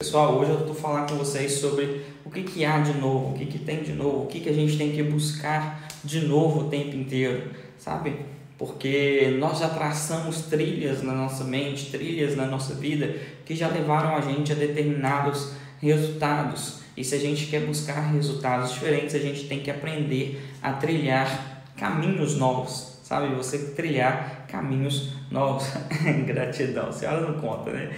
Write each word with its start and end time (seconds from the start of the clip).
Pessoal, 0.00 0.38
hoje 0.38 0.52
eu 0.52 0.60
estou 0.60 0.76
falando 0.76 1.10
com 1.10 1.16
vocês 1.16 1.54
sobre 1.54 2.04
o 2.24 2.30
que, 2.30 2.44
que 2.44 2.64
há 2.64 2.78
de 2.78 2.96
novo, 3.00 3.30
o 3.30 3.34
que, 3.36 3.46
que 3.46 3.58
tem 3.58 3.82
de 3.82 3.92
novo, 3.92 4.22
o 4.22 4.26
que, 4.26 4.38
que 4.38 4.48
a 4.48 4.52
gente 4.52 4.78
tem 4.78 4.92
que 4.92 5.02
buscar 5.02 5.88
de 6.04 6.20
novo 6.20 6.60
o 6.60 6.70
tempo 6.70 6.94
inteiro, 6.94 7.50
sabe? 7.76 8.14
Porque 8.56 9.36
nós 9.40 9.58
já 9.58 9.68
traçamos 9.68 10.42
trilhas 10.42 11.02
na 11.02 11.12
nossa 11.12 11.42
mente, 11.42 11.90
trilhas 11.90 12.36
na 12.36 12.46
nossa 12.46 12.74
vida 12.74 13.12
que 13.44 13.56
já 13.56 13.66
levaram 13.66 14.14
a 14.14 14.20
gente 14.20 14.52
a 14.52 14.54
determinados 14.54 15.54
resultados. 15.80 16.78
E 16.96 17.02
se 17.02 17.16
a 17.16 17.18
gente 17.18 17.46
quer 17.46 17.66
buscar 17.66 18.00
resultados 18.12 18.74
diferentes, 18.74 19.16
a 19.16 19.18
gente 19.18 19.48
tem 19.48 19.58
que 19.58 19.70
aprender 19.72 20.40
a 20.62 20.74
trilhar 20.74 21.64
caminhos 21.76 22.36
novos, 22.36 23.00
sabe? 23.02 23.34
Você 23.34 23.72
trilhar 23.74 24.46
caminhos 24.46 25.14
novos. 25.28 25.66
Gratidão, 26.24 26.90
a 26.90 26.92
senhora 26.92 27.20
não 27.20 27.40
conta, 27.40 27.72
né? 27.72 27.92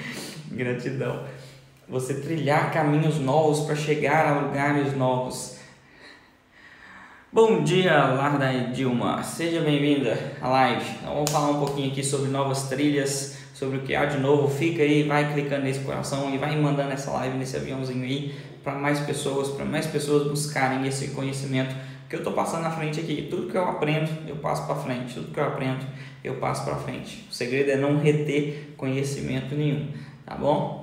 Gratidão 0.50 1.26
você 1.90 2.14
trilhar 2.14 2.72
caminhos 2.72 3.18
novos 3.18 3.60
para 3.66 3.74
chegar 3.74 4.24
a 4.24 4.40
lugares 4.40 4.96
novos. 4.96 5.56
Bom 7.32 7.64
dia, 7.64 8.04
Larda 8.04 8.52
e 8.52 8.72
Dilma, 8.72 9.20
seja 9.24 9.60
bem-vinda 9.60 10.16
à 10.40 10.48
live. 10.48 10.84
Então, 11.00 11.14
vamos 11.14 11.30
falar 11.32 11.50
um 11.50 11.58
pouquinho 11.58 11.90
aqui 11.90 12.04
sobre 12.04 12.30
novas 12.30 12.68
trilhas, 12.68 13.38
sobre 13.54 13.78
o 13.78 13.82
que 13.82 13.94
há 13.96 14.04
de 14.04 14.18
novo. 14.18 14.48
Fica 14.48 14.84
aí, 14.84 15.02
vai 15.02 15.32
clicando 15.32 15.62
nesse 15.62 15.80
coração 15.80 16.32
e 16.32 16.38
vai 16.38 16.56
mandando 16.56 16.92
essa 16.92 17.10
live 17.10 17.36
nesse 17.36 17.56
aviãozinho 17.56 18.04
aí 18.04 18.36
para 18.62 18.76
mais 18.76 19.00
pessoas, 19.00 19.48
para 19.48 19.64
mais 19.64 19.86
pessoas 19.86 20.28
buscarem 20.28 20.86
esse 20.86 21.08
conhecimento 21.08 21.74
que 22.08 22.14
eu 22.14 22.20
estou 22.20 22.32
passando 22.32 22.62
na 22.62 22.70
frente 22.70 23.00
aqui. 23.00 23.26
Tudo 23.28 23.50
que 23.50 23.56
eu 23.56 23.64
aprendo, 23.64 24.10
eu 24.28 24.36
passo 24.36 24.64
para 24.64 24.76
frente. 24.76 25.14
Tudo 25.14 25.32
que 25.32 25.40
eu 25.40 25.44
aprendo, 25.44 25.84
eu 26.22 26.36
passo 26.36 26.64
para 26.64 26.76
frente. 26.76 27.26
O 27.28 27.34
segredo 27.34 27.70
é 27.72 27.76
não 27.76 27.98
reter 27.98 28.74
conhecimento 28.76 29.56
nenhum, 29.56 29.88
tá 30.24 30.36
bom? 30.36 30.79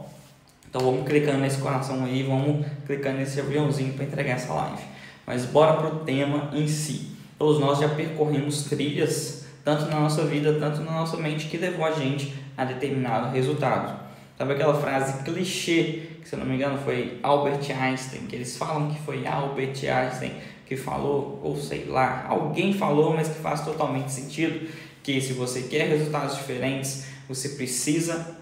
Então 0.78 0.92
vamos 0.92 1.08
clicando 1.08 1.40
nesse 1.40 1.58
coração 1.58 2.06
aí, 2.06 2.22
vamos 2.22 2.64
clicando 2.86 3.18
nesse 3.18 3.40
aviãozinho 3.40 3.94
para 3.94 4.06
entregar 4.06 4.34
essa 4.34 4.54
live. 4.54 4.84
Mas 5.26 5.44
bora 5.44 5.74
pro 5.74 6.06
tema 6.06 6.52
em 6.54 6.68
si. 6.68 7.14
Todos 7.36 7.60
nós 7.60 7.80
já 7.80 7.90
percorremos 7.90 8.66
trilhas, 8.66 9.48
tanto 9.66 9.86
na 9.86 10.00
nossa 10.00 10.24
vida, 10.26 10.54
tanto 10.60 10.82
na 10.82 10.92
nossa 10.92 11.18
mente, 11.18 11.48
que 11.48 11.58
levou 11.58 11.84
a 11.84 11.94
gente 11.94 12.32
a 12.56 12.64
determinado 12.64 13.34
resultado. 13.34 14.00
Sabe 14.38 14.54
aquela 14.54 14.76
frase 14.76 15.24
clichê, 15.24 16.10
que 16.22 16.30
se 16.30 16.36
eu 16.36 16.40
não 16.40 16.46
me 16.46 16.54
engano 16.54 16.78
foi 16.78 17.18
Albert 17.24 17.72
Einstein, 17.72 18.28
que 18.28 18.36
eles 18.36 18.56
falam 18.56 18.92
que 18.92 19.00
foi 19.00 19.26
Albert 19.26 19.84
Einstein 19.84 20.34
que 20.68 20.78
falou, 20.78 21.42
ou 21.44 21.58
sei 21.58 21.86
lá, 21.86 22.28
alguém 22.30 22.72
falou, 22.72 23.16
mas 23.16 23.30
que 23.30 23.40
faz 23.40 23.62
totalmente 23.62 24.12
sentido, 24.12 24.70
que 25.02 25.20
se 25.22 25.34
você 25.34 25.64
quer 25.64 25.88
resultados 25.88 26.36
diferentes, 26.36 27.06
você 27.28 27.50
precisa 27.50 28.38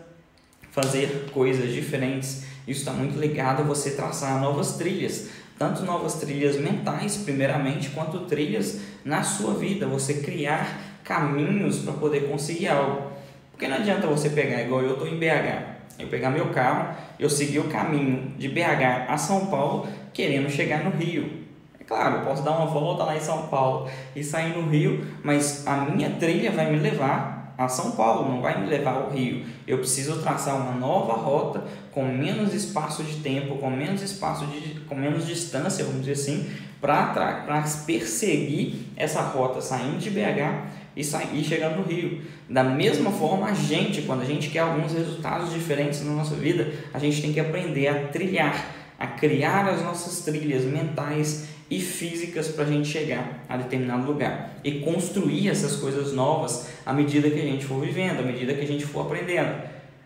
fazer 0.76 1.30
coisas 1.32 1.72
diferentes. 1.72 2.44
Isso 2.68 2.82
está 2.82 2.92
muito 2.92 3.18
ligado 3.18 3.62
a 3.62 3.64
você 3.64 3.92
traçar 3.92 4.42
novas 4.42 4.74
trilhas, 4.76 5.30
tanto 5.58 5.84
novas 5.84 6.16
trilhas 6.16 6.58
mentais, 6.58 7.16
primeiramente, 7.16 7.92
quanto 7.92 8.26
trilhas 8.26 8.82
na 9.06 9.24
sua 9.24 9.54
vida. 9.54 9.88
Você 9.88 10.16
criar 10.16 10.82
caminhos 11.02 11.80
para 11.80 11.94
poder 11.94 12.28
conseguir 12.28 12.68
algo. 12.68 13.14
Porque 13.52 13.70
não 13.70 13.78
adianta 13.78 14.06
você 14.06 14.30
pegar, 14.30 14.62
igual 14.64 14.82
eu 14.82 14.94
estou 14.94 15.08
em 15.08 15.18
BH, 15.18 15.76
eu 15.98 16.08
pegar 16.10 16.30
meu 16.30 16.50
carro, 16.50 16.94
eu 17.18 17.30
seguir 17.30 17.60
o 17.60 17.70
caminho 17.70 18.34
de 18.38 18.50
BH 18.50 19.08
a 19.08 19.18
São 19.18 19.46
Paulo, 19.46 19.88
querendo 20.12 20.50
chegar 20.50 20.84
no 20.84 20.90
Rio. 20.90 21.46
É 21.80 21.86
claro, 21.86 22.18
eu 22.18 22.26
posso 22.26 22.44
dar 22.44 22.52
uma 22.52 22.66
volta 22.66 23.06
lá 23.06 23.16
em 23.16 23.22
São 23.22 23.48
Paulo 23.48 23.90
e 24.14 24.22
sair 24.22 24.58
no 24.58 24.68
Rio, 24.68 25.08
mas 25.24 25.66
a 25.66 25.78
minha 25.78 26.10
trilha 26.10 26.52
vai 26.52 26.70
me 26.70 26.80
levar 26.80 27.35
a 27.58 27.68
São 27.68 27.92
Paulo, 27.92 28.30
não 28.30 28.42
vai 28.42 28.60
me 28.60 28.68
levar 28.68 28.96
ao 28.96 29.10
Rio. 29.10 29.46
Eu 29.66 29.78
preciso 29.78 30.22
traçar 30.22 30.56
uma 30.56 30.74
nova 30.74 31.14
rota 31.14 31.64
com 31.92 32.06
menos 32.06 32.54
espaço 32.54 33.04
de 33.04 33.18
tempo, 33.18 33.58
com 33.58 33.70
menos 33.70 34.02
espaço 34.02 34.46
de, 34.48 34.82
com 34.82 34.96
menos 34.96 35.26
distância, 35.26 35.86
vamos 35.86 36.02
dizer 36.02 36.14
assim, 36.14 36.50
para 36.82 37.64
perseguir 37.86 38.88
essa 38.98 39.22
rota 39.22 39.62
saindo 39.62 39.98
de 39.98 40.10
BH 40.10 40.66
e, 40.96 41.04
sair, 41.04 41.44
chegando 41.44 41.78
no 41.78 41.84
Rio. 41.84 42.22
Da 42.50 42.64
mesma 42.64 43.12
forma, 43.12 43.48
a 43.48 43.54
gente, 43.54 44.02
quando 44.04 44.22
a 44.22 44.26
gente 44.26 44.50
quer 44.50 44.60
alguns 44.60 44.94
resultados 44.94 45.52
diferentes 45.52 46.04
na 46.04 46.12
nossa 46.12 46.36
vida, 46.36 46.72
a 46.94 47.00
gente 47.00 47.22
tem 47.22 47.34
que 47.34 47.40
aprender 47.40 47.88
a 47.88 48.08
trilhar, 48.08 48.72
a 49.00 49.08
criar 49.08 49.68
as 49.68 49.82
nossas 49.82 50.22
trilhas 50.22 50.64
mentais 50.64 51.55
e 51.70 51.80
físicas 51.80 52.50
para 52.50 52.66
a 52.66 52.68
gente 52.68 52.88
chegar 52.88 53.44
a 53.50 53.58
determinado 53.58 54.06
lugar 54.06 54.60
e 54.64 54.80
construir 54.82 55.50
essas 55.50 55.76
coisas 55.78 56.14
novas 56.14 56.68
à 56.86 56.94
medida 56.94 57.30
que 57.30 57.40
a 57.40 57.44
gente 57.44 57.66
for 57.66 57.82
vivendo, 57.82 58.20
à 58.20 58.24
medida 58.24 58.54
que 58.54 58.62
a 58.62 58.68
gente 58.68 58.86
for 58.86 59.02
aprendendo. 59.02 59.56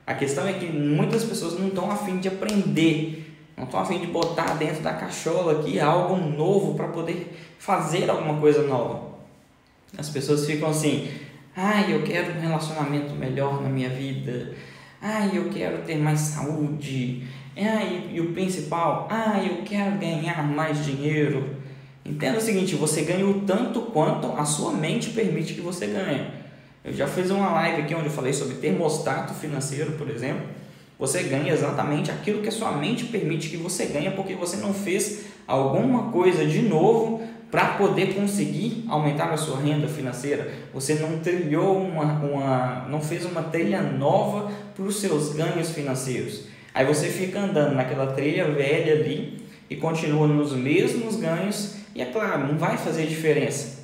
A 0.08 0.14
questão 0.14 0.48
é 0.48 0.54
que 0.54 0.66
muitas 0.66 1.24
pessoas 1.24 1.60
não 1.60 1.68
estão 1.68 1.92
afim 1.92 2.18
de 2.18 2.28
aprender, 2.28 3.36
não 3.56 3.66
estão 3.66 3.80
afim 3.80 4.00
de 4.00 4.08
botar 4.08 4.56
dentro 4.56 4.82
da 4.82 4.94
cachola 4.94 5.60
aqui 5.60 5.80
algo 5.80 6.16
novo 6.16 6.76
para 6.76 6.88
poder 6.88 7.38
fazer 7.60 8.10
alguma 8.10 8.40
coisa 8.40 8.64
nova. 8.64 9.10
As 9.98 10.10
pessoas 10.10 10.46
ficam 10.46 10.70
assim: 10.70 11.10
ai, 11.56 11.94
eu 11.94 12.04
quero 12.04 12.38
um 12.38 12.42
relacionamento 12.42 13.14
melhor 13.14 13.62
na 13.62 13.70
minha 13.70 13.90
vida, 13.90 14.56
ai, 15.02 15.32
eu 15.34 15.50
quero 15.50 15.84
ter 15.84 15.98
mais 15.98 16.20
saúde, 16.20 17.28
ah, 17.66 17.84
e, 17.84 18.16
e 18.16 18.22
o 18.22 18.34
principal, 18.34 19.08
ah, 19.10 19.44
eu 19.44 19.64
quero 19.64 19.98
ganhar 19.98 20.44
mais 20.44 20.86
dinheiro. 20.86 21.56
Entenda 22.06 22.38
o 22.38 22.42
seguinte, 22.42 22.76
você 22.76 23.02
ganha 23.02 23.26
o 23.26 23.42
tanto 23.42 23.82
quanto 23.82 24.32
a 24.34 24.46
sua 24.46 24.72
mente 24.72 25.12
permite 25.12 25.54
que 25.54 25.62
você 25.62 25.88
ganhe. 25.88 26.28
Eu 26.84 26.94
já 26.94 27.08
fiz 27.08 27.30
uma 27.30 27.52
live 27.52 27.82
aqui 27.82 27.94
onde 27.94 28.06
eu 28.06 28.12
falei 28.12 28.34
sobre 28.34 28.56
termostato 28.56 29.34
financeiro, 29.34 29.92
por 29.94 30.10
exemplo. 30.10 30.48
Você 30.98 31.24
ganha 31.24 31.54
exatamente 31.54 32.12
aquilo 32.12 32.42
que 32.42 32.50
a 32.50 32.52
sua 32.52 32.72
mente 32.72 33.06
permite 33.06 33.50
que 33.50 33.58
você 33.58 33.86
ganhe, 33.86 34.12
porque 34.12 34.34
você 34.34 34.58
não 34.58 34.74
fez 34.74 35.26
alguma 35.48 36.12
coisa 36.12 36.46
de 36.46 36.62
novo 36.62 37.22
para 37.52 37.74
poder 37.78 38.14
conseguir 38.14 38.86
aumentar 38.88 39.32
a 39.32 39.38
sua 39.38 39.60
renda 39.60 39.88
financeira. 39.88 40.52
Você 40.74 40.96
não 40.96 41.20
trilhou 41.20 41.82
uma, 41.82 42.04
uma 42.04 42.88
não 42.90 43.02
fez 43.02 43.26
uma 43.26 43.44
trilha 43.44 43.82
nova 43.82 44.52
para 44.76 44.84
os 44.84 45.00
seus 45.00 45.34
ganhos 45.34 45.70
financeiros. 45.72 46.44
Aí 46.80 46.86
você 46.86 47.10
fica 47.10 47.42
andando 47.42 47.76
naquela 47.76 48.14
trilha 48.14 48.46
velha 48.46 48.94
ali 48.94 49.46
e 49.70 49.76
continua 49.76 50.26
nos 50.26 50.54
mesmos 50.54 51.18
ganhos 51.18 51.76
e 51.94 52.02
é 52.02 52.06
claro, 52.06 52.48
não 52.48 52.58
vai 52.58 52.78
fazer 52.78 53.06
diferença. 53.06 53.80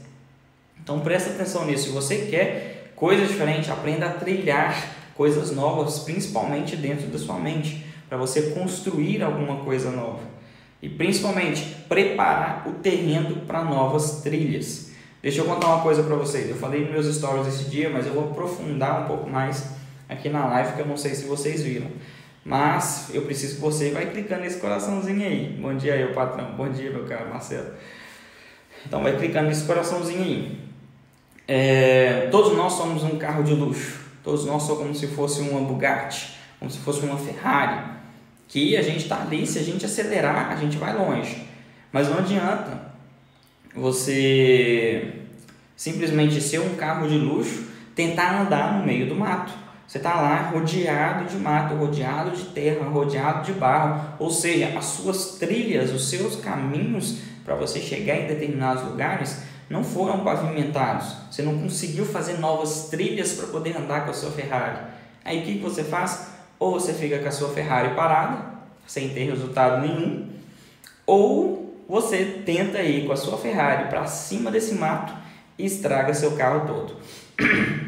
Então 0.82 1.02
presta 1.02 1.32
atenção 1.32 1.66
nisso. 1.66 1.88
Se 1.88 1.90
você 1.90 2.20
quer 2.32 2.94
coisa 2.96 3.26
diferente, 3.26 3.70
aprenda 3.70 4.06
a 4.06 4.14
trilhar 4.14 4.96
coisas 5.14 5.52
novas, 5.52 6.00
principalmente 6.00 6.78
dentro 6.78 7.08
da 7.08 7.20
sua 7.20 7.38
mente, 7.38 7.86
para 8.08 8.18
você 8.18 8.52
construir 8.52 9.22
alguma 9.22 9.66
coisa 9.66 9.92
nova. 9.92 10.22
E 10.82 10.88
principalmente 10.88 11.76
preparar 11.90 12.66
o 12.66 12.76
terreno 12.76 13.42
para 13.42 13.62
novas 13.62 14.22
trilhas. 14.22 14.92
Deixa 15.22 15.42
eu 15.42 15.46
contar 15.46 15.68
uma 15.68 15.82
coisa 15.82 16.02
para 16.02 16.16
vocês. 16.16 16.50
Eu 16.50 16.56
falei 16.56 16.86
nos 16.86 16.92
meus 16.92 17.14
stories 17.14 17.48
esse 17.48 17.70
dia, 17.70 17.90
mas 17.90 18.08
eu 18.08 18.14
vou 18.14 18.32
aprofundar 18.32 19.04
um 19.04 19.08
pouco 19.08 19.30
mais 19.30 19.68
aqui 20.08 20.30
na 20.30 20.46
live 20.46 20.78
que 20.78 20.80
eu 20.80 20.86
não 20.86 20.96
sei 20.96 21.14
se 21.14 21.26
vocês 21.26 21.62
viram. 21.62 21.88
Mas 22.46 23.10
eu 23.12 23.24
preciso 23.24 23.56
que 23.56 23.62
você 23.62 23.90
vai 23.90 24.06
clicando 24.12 24.42
nesse 24.42 24.60
coraçãozinho 24.60 25.26
aí. 25.26 25.58
Bom 25.60 25.76
dia 25.76 25.96
aí, 25.96 26.14
patrão. 26.14 26.52
Bom 26.52 26.70
dia, 26.70 26.92
meu 26.92 27.04
caro 27.06 27.28
Marcelo. 27.28 27.72
Então 28.86 29.02
vai 29.02 29.18
clicando 29.18 29.48
nesse 29.48 29.66
coraçãozinho 29.66 30.22
aí. 30.22 30.60
É, 31.48 32.28
todos 32.30 32.56
nós 32.56 32.74
somos 32.74 33.02
um 33.02 33.18
carro 33.18 33.44
de 33.44 33.56
luxo. 33.56 34.00
Todos 34.24 34.46
nós 34.46 34.62
somos 34.62 34.84
como 34.84 34.94
se 34.94 35.08
fosse 35.08 35.42
uma 35.42 35.60
Bugatti, 35.62 36.38
como 36.60 36.70
se 36.70 36.78
fosse 36.78 37.04
uma 37.04 37.18
Ferrari. 37.18 37.84
Que 38.48 38.78
a 38.78 38.82
gente 38.84 39.00
está 39.00 39.22
ali, 39.22 39.48
se 39.48 39.58
a 39.58 39.64
gente 39.64 39.84
acelerar, 39.84 40.52
a 40.52 40.56
gente 40.56 40.78
vai 40.78 40.96
longe. 40.96 41.48
Mas 41.92 42.10
não 42.10 42.20
adianta 42.20 42.80
você 43.74 45.14
simplesmente 45.76 46.40
ser 46.40 46.60
um 46.60 46.76
carro 46.76 47.08
de 47.08 47.18
luxo, 47.18 47.66
tentar 47.96 48.42
andar 48.42 48.78
no 48.78 48.86
meio 48.86 49.10
do 49.10 49.16
mato. 49.16 49.65
Você 49.88 50.00
está 50.00 50.16
lá 50.16 50.50
rodeado 50.50 51.26
de 51.26 51.38
mato, 51.38 51.76
rodeado 51.76 52.32
de 52.32 52.46
terra, 52.46 52.88
rodeado 52.88 53.46
de 53.46 53.54
barro, 53.54 54.16
ou 54.18 54.32
seja, 54.32 54.78
as 54.78 54.86
suas 54.86 55.38
trilhas, 55.38 55.92
os 55.92 56.10
seus 56.10 56.38
caminhos 56.38 57.20
para 57.44 57.56
você 57.56 57.80
chegar 57.80 58.16
em 58.16 58.28
determinados 58.28 58.84
lugares 58.84 59.44
não 59.70 59.84
foram 59.84 60.24
pavimentados. 60.24 61.16
Você 61.30 61.44
não 61.44 61.60
conseguiu 61.60 62.06
fazer 62.06 62.40
novas 62.40 62.90
trilhas 62.90 63.34
para 63.34 63.48
poder 63.48 63.78
andar 63.78 64.06
com 64.06 64.12
a 64.12 64.14
sua 64.14 64.32
Ferrari. 64.32 64.80
Aí 65.24 65.40
o 65.40 65.44
que, 65.44 65.60
você 65.60 65.84
faz? 65.84 66.30
Ou 66.58 66.72
você 66.72 66.94
fica 66.94 67.20
com 67.20 67.28
a 67.28 67.32
sua 67.32 67.50
Ferrari 67.50 67.96
parada, 67.96 68.56
sem 68.88 69.10
ter 69.10 69.26
resultado 69.26 69.82
nenhum, 69.82 70.30
ou 71.06 71.84
você 71.88 72.42
tenta 72.46 72.82
ir 72.82 73.06
com 73.06 73.14
a 73.14 73.18
sua 73.18 73.38
Ferrari 73.38 73.90
para 73.90 74.06
cima 74.08 74.50
desse 74.50 74.74
mato 74.76 75.14
e 75.58 75.66
estraga 75.66 76.14
seu 76.14 76.36
carro 76.36 76.68
todo. 76.68 76.96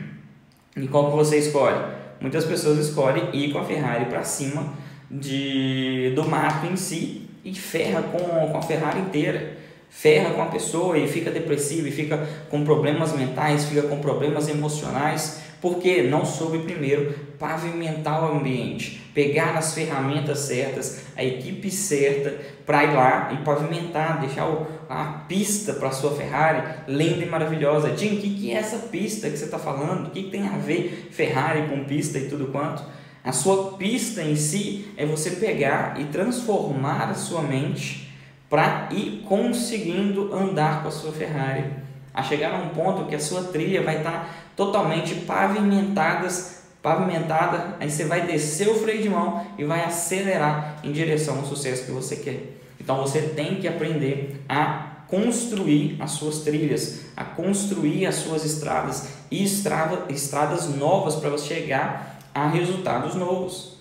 E 0.77 0.87
qual 0.87 1.09
que 1.09 1.17
você 1.17 1.37
escolhe? 1.37 1.77
Muitas 2.21 2.45
pessoas 2.45 2.77
escolhem 2.77 3.29
ir 3.33 3.51
com 3.51 3.59
a 3.59 3.63
Ferrari 3.63 4.05
para 4.05 4.23
cima 4.23 4.73
de, 5.09 6.11
do 6.15 6.23
mato 6.23 6.67
em 6.67 6.75
si 6.75 7.27
e 7.43 7.53
ferra 7.53 8.03
com, 8.03 8.19
com 8.19 8.57
a 8.57 8.61
Ferrari 8.61 8.99
inteira. 8.99 9.57
Ferra 9.89 10.31
com 10.31 10.41
a 10.41 10.47
pessoa 10.47 10.97
e 10.97 11.07
fica 11.07 11.31
depressivo, 11.31 11.87
e 11.87 11.91
fica 11.91 12.27
com 12.49 12.63
problemas 12.63 13.13
mentais, 13.13 13.65
fica 13.65 13.83
com 13.83 13.99
problemas 13.99 14.49
emocionais, 14.49 15.41
porque 15.61 16.03
não 16.03 16.25
soube 16.25 16.59
primeiro 16.59 17.13
pavimentar 17.39 18.23
o 18.23 18.37
ambiente, 18.37 19.01
pegar 19.13 19.57
as 19.57 19.73
ferramentas 19.73 20.39
certas, 20.39 21.05
a 21.15 21.23
equipe 21.23 21.71
certa 21.71 22.35
para 22.65 22.83
ir 22.83 22.93
lá 22.93 23.29
e 23.33 23.43
pavimentar, 23.43 24.19
deixar 24.19 24.47
a 24.89 25.05
pista 25.27 25.73
para 25.73 25.91
sua 25.91 26.15
Ferrari 26.15 26.61
linda 26.87 27.23
e 27.23 27.29
maravilhosa. 27.29 27.95
Jim, 27.97 28.17
o 28.17 28.21
que, 28.21 28.29
que 28.35 28.51
é 28.51 28.55
essa 28.55 28.77
pista 28.87 29.29
que 29.29 29.37
você 29.37 29.45
está 29.45 29.57
falando? 29.57 30.07
O 30.07 30.11
que, 30.11 30.23
que 30.23 30.29
tem 30.31 30.47
a 30.47 30.57
ver 30.57 31.09
Ferrari 31.11 31.67
com 31.67 31.83
pista 31.85 32.17
e 32.19 32.27
tudo 32.27 32.47
quanto? 32.47 32.83
A 33.23 33.31
sua 33.31 33.73
pista 33.73 34.21
em 34.21 34.35
si 34.35 34.87
é 34.95 35.05
você 35.05 35.31
pegar 35.31 35.99
e 35.99 36.05
transformar 36.05 37.09
a 37.09 37.13
sua 37.13 37.41
mente 37.41 38.07
para 38.49 38.87
ir 38.91 39.23
conseguindo 39.27 40.33
andar 40.33 40.81
com 40.81 40.87
a 40.87 40.91
sua 40.91 41.11
Ferrari, 41.11 41.65
a 42.13 42.23
chegar 42.23 42.53
a 42.53 42.57
um 42.57 42.69
ponto 42.69 43.05
que 43.05 43.15
a 43.15 43.19
sua 43.19 43.43
trilha 43.43 43.83
vai 43.83 43.97
estar 43.97 44.11
tá 44.11 44.29
totalmente 44.57 45.13
pavimentadas, 45.15 46.63
pavimentada, 46.81 47.77
aí 47.79 47.89
você 47.89 48.05
vai 48.05 48.25
descer 48.25 48.67
o 48.67 48.75
freio 48.75 49.03
de 49.03 49.09
mão 49.09 49.45
e 49.57 49.63
vai 49.63 49.83
acelerar 49.83 50.79
em 50.83 50.91
direção 50.91 51.37
ao 51.37 51.45
sucesso 51.45 51.85
que 51.85 51.91
você 51.91 52.15
quer. 52.17 52.57
Então 52.81 52.97
você 52.97 53.21
tem 53.21 53.55
que 53.55 53.67
aprender 53.67 54.43
a 54.49 55.03
construir 55.07 55.97
as 55.99 56.11
suas 56.11 56.39
trilhas, 56.39 57.05
a 57.15 57.23
construir 57.23 58.05
as 58.07 58.15
suas 58.15 58.43
estradas 58.43 59.09
e 59.29 59.43
estrada, 59.43 60.05
estradas 60.09 60.75
novas 60.75 61.15
para 61.15 61.29
você 61.29 61.55
chegar 61.55 62.19
a 62.33 62.47
resultados 62.47 63.15
novos. 63.15 63.77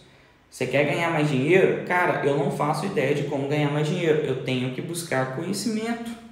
Você 0.50 0.66
quer 0.66 0.84
ganhar 0.84 1.10
mais 1.10 1.28
dinheiro? 1.28 1.84
Cara, 1.86 2.24
eu 2.24 2.36
não 2.36 2.50
faço 2.50 2.86
ideia 2.86 3.14
de 3.14 3.24
como 3.24 3.48
ganhar 3.48 3.70
mais 3.70 3.88
dinheiro. 3.88 4.24
Eu 4.24 4.44
tenho 4.44 4.72
que 4.72 4.80
buscar 4.80 5.36
conhecimento. 5.36 6.25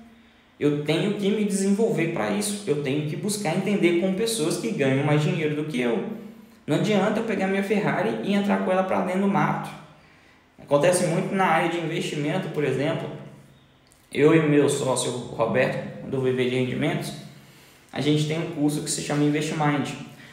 Eu 0.59 0.85
tenho 0.85 1.15
que 1.15 1.31
me 1.31 1.45
desenvolver 1.45 2.13
para 2.13 2.31
isso. 2.31 2.63
Eu 2.67 2.83
tenho 2.83 3.09
que 3.09 3.17
buscar 3.17 3.57
entender 3.57 4.01
com 4.01 4.15
pessoas 4.15 4.59
que 4.59 4.71
ganham 4.71 5.05
mais 5.05 5.23
dinheiro 5.23 5.57
do 5.57 5.65
que 5.65 5.81
eu. 5.81 6.05
Não 6.67 6.77
adianta 6.77 7.21
eu 7.21 7.25
pegar 7.25 7.47
minha 7.47 7.63
Ferrari 7.63 8.21
e 8.23 8.33
entrar 8.33 8.65
com 8.65 8.71
ela 8.71 8.85
para 8.85 9.01
dentro 9.03 9.23
do 9.23 9.29
mato. 9.29 9.69
Acontece 10.59 11.07
muito 11.07 11.35
na 11.35 11.45
área 11.45 11.69
de 11.69 11.79
investimento, 11.79 12.49
por 12.49 12.65
exemplo. 12.65 13.09
Eu 14.13 14.35
e 14.35 14.49
meu 14.49 14.69
sócio 14.69 15.11
Roberto, 15.11 16.09
do 16.09 16.21
VV 16.21 16.49
de 16.49 16.57
Rendimentos, 16.57 17.13
a 17.93 18.01
gente 18.01 18.27
tem 18.27 18.39
um 18.39 18.53
curso 18.53 18.83
que 18.83 18.91
se 18.91 19.03
chama 19.03 19.25
InvestMind. 19.25 19.93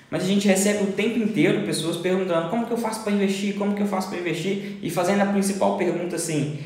Mas 0.10 0.24
a 0.24 0.28
gente 0.28 0.48
recebe 0.48 0.84
o 0.84 0.92
tempo 0.94 1.18
inteiro 1.18 1.66
pessoas 1.66 1.98
perguntando 1.98 2.50
como 2.50 2.66
que 2.66 2.72
eu 2.72 2.78
faço 2.78 3.04
para 3.04 3.14
investir, 3.14 3.56
como 3.56 3.74
que 3.74 3.82
eu 3.82 3.88
faço 3.88 4.10
para 4.10 4.20
investir 4.20 4.78
e 4.82 4.90
fazendo 4.90 5.22
a 5.22 5.26
principal 5.26 5.78
pergunta 5.78 6.18
assim, 6.18 6.60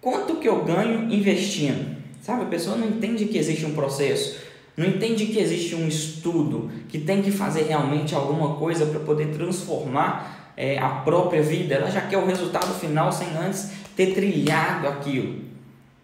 quanto 0.00 0.36
que 0.36 0.46
eu 0.46 0.62
ganho 0.62 1.12
investindo? 1.12 1.95
Sabe, 2.26 2.42
a 2.42 2.46
pessoa 2.46 2.76
não 2.76 2.88
entende 2.88 3.26
que 3.26 3.38
existe 3.38 3.64
um 3.64 3.72
processo, 3.72 4.36
não 4.76 4.84
entende 4.84 5.26
que 5.26 5.38
existe 5.38 5.76
um 5.76 5.86
estudo, 5.86 6.68
que 6.88 6.98
tem 6.98 7.22
que 7.22 7.30
fazer 7.30 7.62
realmente 7.66 8.16
alguma 8.16 8.56
coisa 8.56 8.84
para 8.84 8.98
poder 8.98 9.28
transformar 9.28 10.52
é, 10.56 10.76
a 10.76 10.88
própria 10.88 11.40
vida, 11.40 11.76
ela 11.76 11.88
já 11.88 12.00
quer 12.00 12.18
o 12.18 12.26
resultado 12.26 12.74
final 12.80 13.12
sem 13.12 13.28
antes 13.36 13.70
ter 13.94 14.12
trilhado 14.12 14.88
aquilo. 14.88 15.40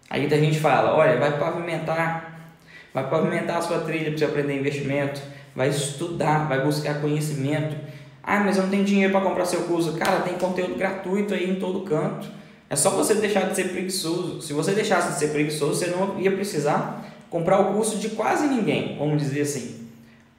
Aí 0.09 0.25
a 0.25 0.39
gente 0.39 0.61
fala, 0.61 0.95
olha, 0.95 1.19
vai 1.19 1.37
pavimentar, 1.37 2.53
vai 2.95 3.11
pavimentar 3.11 3.57
a 3.57 3.63
sua 3.63 3.81
trilha 3.81 4.11
para 4.11 4.19
você 4.19 4.25
aprender 4.25 4.61
investimento, 4.61 5.21
vai 5.57 5.71
estudar, 5.71 6.47
vai 6.47 6.65
buscar 6.65 7.01
conhecimento. 7.01 7.75
Ah, 8.23 8.39
mas 8.39 8.59
eu 8.59 8.63
não 8.63 8.71
tenho 8.71 8.85
dinheiro 8.85 9.11
para 9.11 9.23
comprar 9.23 9.45
seu 9.45 9.63
curso. 9.63 9.95
Cara, 9.95 10.21
tem 10.21 10.35
conteúdo 10.35 10.77
gratuito 10.77 11.35
aí 11.35 11.51
em 11.51 11.57
todo 11.57 11.81
canto. 11.81 12.29
É 12.73 12.77
só 12.77 12.89
você 12.89 13.15
deixar 13.17 13.51
de 13.51 13.55
ser 13.55 13.69
preguiçoso. 13.69 14.41
Se 14.41 14.55
você 14.55 14.73
deixasse 14.73 15.13
de 15.13 15.19
ser 15.19 15.29
preguiçoso, 15.29 15.75
você 15.75 15.89
não 15.89 16.19
ia 16.19 16.33
precisar 16.33 17.07
comprar 17.29 17.61
o 17.61 17.75
curso 17.75 17.99
de 17.99 18.09
quase 18.09 18.47
ninguém, 18.47 18.97
vamos 18.99 19.23
dizer 19.23 19.43
assim. 19.43 19.89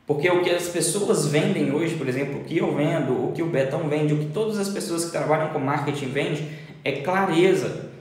Porque 0.08 0.28
o 0.32 0.42
que 0.42 0.50
as 0.50 0.68
pessoas 0.68 1.28
vendem 1.28 1.72
hoje, 1.72 1.94
por 1.94 2.10
exemplo, 2.10 2.40
o 2.40 2.44
que 2.44 2.58
eu 2.58 2.74
vendo, 2.74 3.12
o 3.12 3.32
que 3.34 3.44
o 3.44 3.46
Betão 3.46 3.88
vende, 3.88 4.16
o 4.16 4.18
que 4.18 4.26
todas 4.34 4.58
as 4.58 4.68
pessoas 4.70 5.06
que 5.06 5.12
trabalham 5.12 5.50
com 5.50 5.60
marketing 5.60 6.08
vendem, 6.08 6.50
é 6.84 6.94
clareza, 7.04 7.92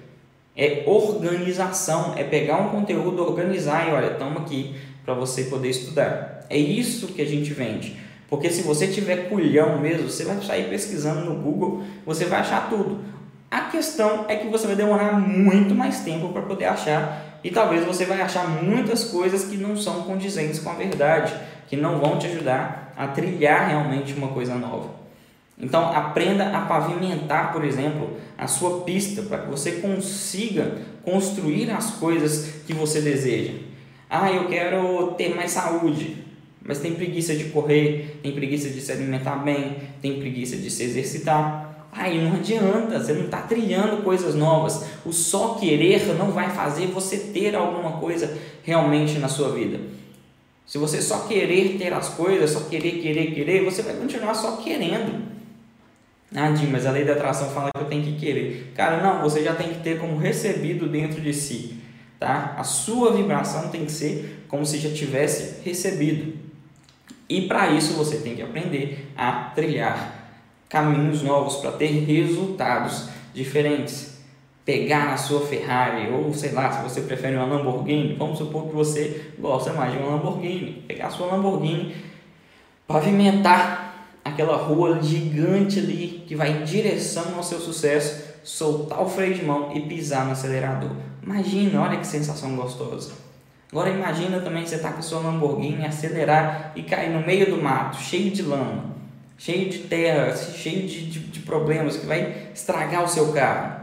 é 0.57 0.83
organização, 0.87 2.15
é 2.17 2.25
pegar 2.25 2.57
um 2.57 2.71
conteúdo, 2.71 3.23
organizar 3.23 3.87
e 3.87 3.93
olha, 3.93 4.13
estamos 4.13 4.41
aqui 4.41 4.75
para 5.05 5.13
você 5.13 5.45
poder 5.45 5.69
estudar. 5.69 6.47
É 6.49 6.57
isso 6.57 7.09
que 7.09 7.21
a 7.21 7.27
gente 7.27 7.53
vende. 7.53 7.99
Porque 8.31 8.49
se 8.49 8.63
você 8.63 8.87
tiver 8.87 9.29
culhão 9.29 9.79
mesmo, 9.79 10.09
você 10.09 10.25
vai 10.25 10.41
sair 10.41 10.71
pesquisando 10.71 11.21
no 11.21 11.43
Google, 11.43 11.83
você 12.07 12.25
vai 12.25 12.41
achar 12.41 12.71
tudo. 12.71 13.13
A 13.53 13.65
questão 13.65 14.25
é 14.29 14.37
que 14.37 14.49
você 14.49 14.67
vai 14.67 14.75
demorar 14.75 15.13
muito 15.21 15.75
mais 15.75 16.01
tempo 16.01 16.31
para 16.31 16.41
poder 16.41 16.65
achar 16.65 17.39
e 17.45 17.51
talvez 17.51 17.85
você 17.85 18.07
vai 18.07 18.23
achar 18.23 18.49
muitas 18.49 19.05
coisas 19.05 19.45
que 19.45 19.59
não 19.59 19.77
são 19.77 20.05
condizentes 20.05 20.59
com 20.59 20.71
a 20.71 20.73
verdade, 20.73 21.35
que 21.69 21.77
não 21.77 21.99
vão 21.99 22.19
te 22.19 22.29
ajudar 22.29 22.95
a 22.97 23.09
trilhar 23.09 23.69
realmente 23.69 24.15
uma 24.15 24.29
coisa 24.29 24.55
nova. 24.55 24.89
Então, 25.59 25.95
aprenda 25.95 26.57
a 26.57 26.63
pavimentar, 26.63 27.53
por 27.53 27.63
exemplo, 27.63 28.17
a 28.39 28.47
sua 28.47 28.85
pista 28.85 29.21
para 29.21 29.41
que 29.43 29.51
você 29.51 29.73
consiga 29.73 30.79
construir 31.05 31.71
as 31.73 31.91
coisas 31.91 32.63
que 32.67 32.73
você 32.73 33.03
deseja. 33.03 33.53
Ah, 34.09 34.33
eu 34.33 34.49
quero 34.49 35.09
ter 35.19 35.35
mais 35.35 35.51
saúde 35.51 36.23
mas 36.65 36.79
tem 36.79 36.95
preguiça 36.95 37.35
de 37.35 37.45
correr, 37.47 38.21
tem 38.23 38.33
preguiça 38.33 38.71
de 38.71 38.81
se 38.81 38.93
alimentar 38.93 39.37
bem, 39.37 39.79
tem 40.01 40.21
preguiça 40.21 40.57
de 40.57 40.71
se 40.71 40.85
exercitar. 40.85 41.72
Aí 41.95 42.25
não 42.25 42.37
adianta, 42.37 42.99
você 42.99 43.13
não 43.13 43.27
está 43.27 43.43
trilhando 43.43 44.03
coisas 44.03 44.35
novas. 44.35 44.87
O 45.05 45.13
só 45.13 45.57
querer 45.57 46.07
não 46.17 46.33
vai 46.33 46.49
fazer 46.49 46.87
você 46.87 47.19
ter 47.19 47.55
alguma 47.55 47.99
coisa 47.99 48.39
realmente 48.63 49.19
na 49.19 49.29
sua 49.29 49.51
vida. 49.51 49.79
Se 50.67 50.79
você 50.79 51.03
só 51.03 51.27
querer 51.27 51.77
ter 51.77 51.93
as 51.93 52.09
coisas, 52.09 52.51
só 52.51 52.61
querer, 52.61 53.03
querer, 53.03 53.35
querer, 53.35 53.63
você 53.63 53.83
vai 53.83 53.95
continuar 53.95 54.33
só 54.33 54.57
querendo. 54.57 55.31
Ah, 56.35 56.49
mas 56.71 56.87
a 56.87 56.93
lei 56.93 57.05
da 57.05 57.13
atração 57.13 57.51
fala 57.51 57.71
que 57.77 57.83
eu 57.83 57.89
tenho 57.89 58.05
que 58.05 58.17
querer. 58.17 58.73
Cara, 58.75 59.03
não, 59.03 59.21
você 59.21 59.45
já 59.45 59.55
tem 59.55 59.69
que 59.69 59.81
ter 59.81 60.01
como 60.01 60.17
recebido 60.17 60.89
dentro 60.89 61.21
de 61.21 61.35
si. 61.35 61.77
Tá? 62.19 62.55
A 62.57 62.65
sua 62.65 63.13
vibração 63.13 63.69
tem 63.69 63.85
que 63.85 63.93
ser 63.93 64.47
como 64.49 64.65
se 64.65 64.79
já 64.79 64.91
tivesse 64.91 65.63
recebido. 65.63 66.33
E 67.29 67.43
para 67.43 67.71
isso 67.73 67.93
você 67.93 68.17
tem 68.17 68.35
que 68.35 68.41
aprender 68.41 69.13
a 69.15 69.51
trilhar 69.55 70.22
caminhos 70.73 71.23
novos 71.23 71.57
para 71.57 71.73
ter 71.73 71.89
resultados 71.89 73.11
diferentes. 73.35 74.11
Pegar 74.65 75.13
a 75.13 75.17
sua 75.19 75.47
Ferrari 75.47 76.11
ou 76.11 76.33
sei 76.33 76.53
lá, 76.53 76.73
se 76.73 76.83
você 76.83 77.03
prefere 77.03 77.37
uma 77.37 77.45
Lamborghini, 77.45 78.15
vamos 78.15 78.39
supor 78.39 78.69
que 78.69 78.75
você 78.75 79.33
gosta 79.39 79.73
mais 79.75 79.93
de 79.93 79.99
uma 79.99 80.13
Lamborghini. 80.13 80.83
Pegar 80.89 81.09
a 81.09 81.11
sua 81.11 81.27
Lamborghini, 81.27 81.95
pavimentar 82.87 84.07
aquela 84.25 84.57
rua 84.57 85.03
gigante 85.03 85.79
ali 85.79 86.25
que 86.27 86.35
vai 86.35 86.51
em 86.53 86.65
direção 86.65 87.35
ao 87.37 87.43
seu 87.43 87.61
sucesso, 87.61 88.33
soltar 88.43 89.03
o 89.03 89.09
freio 89.09 89.35
de 89.35 89.45
mão 89.45 89.73
e 89.75 89.81
pisar 89.81 90.25
no 90.25 90.33
acelerador. 90.33 90.93
Imagina, 91.23 91.83
olha 91.83 91.99
que 91.99 92.07
sensação 92.07 92.57
gostosa. 92.57 93.13
Agora 93.71 93.91
imagina 93.91 94.41
também 94.41 94.65
você 94.65 94.77
estar 94.77 94.89
tá 94.89 94.95
com 94.95 95.01
a 95.01 95.03
sua 95.03 95.21
Lamborghini, 95.21 95.85
acelerar 95.85 96.73
e 96.77 96.83
cair 96.83 97.11
no 97.11 97.27
meio 97.27 97.51
do 97.51 97.61
mato, 97.61 97.99
cheio 97.99 98.31
de 98.31 98.43
lama, 98.43 98.92
cheio 99.39 99.69
de 99.69 99.79
terra, 99.81 100.37
cheio 100.37 100.87
de, 100.87 101.11
de, 101.11 101.21
de 101.21 101.41
problemas, 101.41 101.97
que 101.97 102.07
vai 102.07 102.49
estragar 102.55 103.05
o 103.05 103.09
seu 103.09 103.33
carro. 103.33 103.83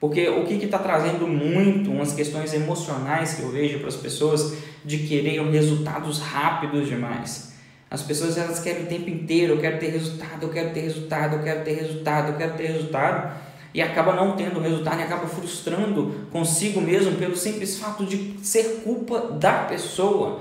Porque 0.00 0.28
o 0.28 0.46
que 0.46 0.54
está 0.54 0.78
trazendo 0.78 1.26
muito 1.26 1.90
umas 1.90 2.12
questões 2.12 2.54
emocionais 2.54 3.34
que 3.34 3.42
eu 3.42 3.50
vejo 3.50 3.80
para 3.80 3.88
as 3.88 3.96
pessoas 3.96 4.56
de 4.84 4.98
querer 4.98 5.42
resultados 5.50 6.20
rápidos 6.20 6.86
demais. 6.86 7.54
As 7.90 8.02
pessoas 8.02 8.36
elas 8.36 8.60
querem 8.60 8.84
o 8.84 8.86
tempo 8.86 9.08
inteiro, 9.08 9.54
eu 9.54 9.60
quero 9.60 9.78
ter 9.78 9.90
resultado, 9.90 10.42
eu 10.42 10.50
quero 10.50 10.72
ter 10.72 10.80
resultado, 10.80 11.36
eu 11.36 11.42
quero 11.42 11.64
ter 11.64 11.72
resultado, 11.72 12.32
eu 12.32 12.36
quero 12.36 12.56
ter 12.56 12.66
resultado 12.66 13.48
e 13.72 13.82
acaba 13.82 14.14
não 14.14 14.36
tendo 14.36 14.60
resultado 14.60 15.00
e 15.00 15.02
acaba 15.02 15.26
frustrando 15.26 16.26
consigo 16.30 16.80
mesmo 16.80 17.16
pelo 17.16 17.36
simples 17.36 17.78
fato 17.78 18.04
de 18.04 18.38
ser 18.42 18.82
culpa 18.84 19.32
da 19.32 19.64
pessoa. 19.64 20.40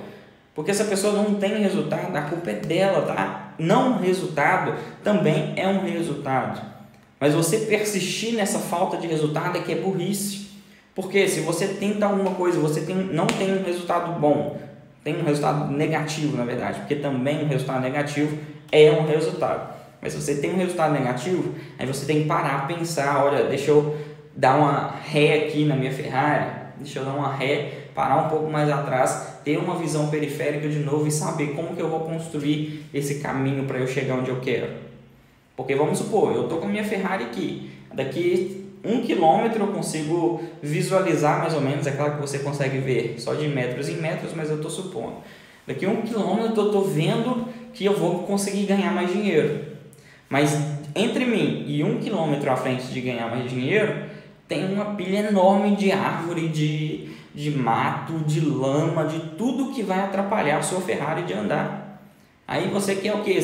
Porque 0.53 0.73
se 0.73 0.81
a 0.81 0.85
pessoa 0.85 1.13
não 1.13 1.35
tem 1.35 1.61
resultado, 1.61 2.15
a 2.15 2.21
culpa 2.21 2.51
é 2.51 2.55
dela, 2.55 3.01
tá? 3.03 3.46
Não 3.57 3.99
resultado 3.99 4.75
também 5.03 5.53
é 5.55 5.67
um 5.67 5.83
resultado. 5.83 6.61
Mas 7.19 7.33
você 7.33 7.59
persistir 7.59 8.35
nessa 8.35 8.59
falta 8.59 8.97
de 8.97 9.07
resultado 9.07 9.57
é 9.57 9.61
que 9.61 9.71
é 9.71 9.75
burrice. 9.75 10.47
Porque 10.93 11.27
se 11.27 11.41
você 11.41 11.67
tenta 11.67 12.05
alguma 12.05 12.31
coisa, 12.35 12.59
você 12.59 12.81
tem, 12.81 12.95
não 12.95 13.27
tem 13.27 13.55
um 13.55 13.63
resultado 13.63 14.19
bom, 14.19 14.59
tem 15.03 15.15
um 15.15 15.23
resultado 15.23 15.71
negativo, 15.71 16.35
na 16.35 16.43
verdade, 16.43 16.79
porque 16.79 16.95
também 16.95 17.43
um 17.43 17.47
resultado 17.47 17.81
negativo 17.81 18.37
é 18.71 18.91
um 18.91 19.05
resultado. 19.05 19.75
Mas 20.01 20.13
se 20.13 20.21
você 20.21 20.35
tem 20.35 20.53
um 20.53 20.57
resultado 20.57 20.93
negativo, 20.93 21.53
aí 21.77 21.85
você 21.85 22.05
tem 22.05 22.23
que 22.23 22.27
parar, 22.27 22.67
pensar, 22.67 23.23
olha, 23.23 23.43
deixa 23.43 23.71
eu 23.71 23.95
dar 24.35 24.55
uma 24.57 24.91
ré 24.91 25.45
aqui 25.45 25.65
na 25.65 25.75
minha 25.75 25.91
Ferrari, 25.91 26.45
deixa 26.77 26.99
eu 26.99 27.05
dar 27.05 27.13
uma 27.13 27.33
ré, 27.33 27.86
parar 27.97 28.27
um 28.27 28.29
pouco 28.29 28.47
mais 28.47 28.69
atrás, 28.69 29.39
ter 29.43 29.57
uma 29.57 29.75
visão 29.75 30.07
periférica 30.07 30.69
de 30.69 30.77
novo 30.77 31.07
e 31.07 31.11
saber 31.11 31.55
como 31.55 31.75
que 31.75 31.81
eu 31.81 31.89
vou 31.89 32.01
construir 32.01 32.85
esse 32.93 33.15
caminho 33.15 33.63
para 33.63 33.79
eu 33.79 33.87
chegar 33.87 34.19
onde 34.19 34.29
eu 34.29 34.39
quero. 34.39 34.69
Porque 35.55 35.73
vamos 35.73 35.97
supor, 35.97 36.31
eu 36.31 36.43
estou 36.43 36.59
com 36.59 36.67
a 36.67 36.69
minha 36.69 36.83
Ferrari 36.83 37.23
aqui, 37.23 37.71
daqui 37.91 38.67
um 38.85 39.01
quilômetro 39.01 39.63
eu 39.63 39.67
consigo 39.69 40.43
visualizar 40.61 41.39
mais 41.39 41.55
ou 41.55 41.61
menos, 41.61 41.87
é 41.87 41.91
claro 41.91 42.13
que 42.13 42.21
você 42.21 42.37
consegue 42.37 42.77
ver 42.77 43.15
só 43.17 43.33
de 43.33 43.47
metros 43.47 43.89
em 43.89 43.95
metros, 43.95 44.31
mas 44.35 44.51
eu 44.51 44.57
estou 44.57 44.69
supondo. 44.69 45.15
Daqui 45.65 45.87
um 45.87 46.03
quilômetro 46.03 46.61
eu 46.61 46.65
estou 46.67 46.83
vendo 46.83 47.47
que 47.73 47.83
eu 47.83 47.97
vou 47.97 48.19
conseguir 48.19 48.67
ganhar 48.67 48.93
mais 48.93 49.11
dinheiro. 49.11 49.59
Mas 50.29 50.55
entre 50.95 51.25
mim 51.25 51.65
e 51.65 51.83
um 51.83 51.97
quilômetro 51.97 52.51
à 52.51 52.55
frente 52.55 52.85
de 52.89 53.01
ganhar 53.01 53.27
mais 53.27 53.49
dinheiro, 53.49 54.05
tem 54.47 54.71
uma 54.71 54.93
pilha 54.93 55.27
enorme 55.27 55.75
de 55.75 55.91
árvore, 55.91 56.47
de, 56.47 57.09
de 57.37 57.51
mato, 57.51 58.13
de 58.25 58.39
lama, 58.39 59.05
de 59.05 59.19
tudo 59.37 59.71
que 59.71 59.83
vai 59.83 59.99
atrapalhar 59.99 60.59
o 60.59 60.63
seu 60.63 60.81
Ferrari 60.81 61.21
de 61.21 61.33
andar. 61.33 62.01
Aí 62.47 62.67
você 62.69 62.95
quer 62.95 63.13
o 63.13 63.21
quê? 63.21 63.37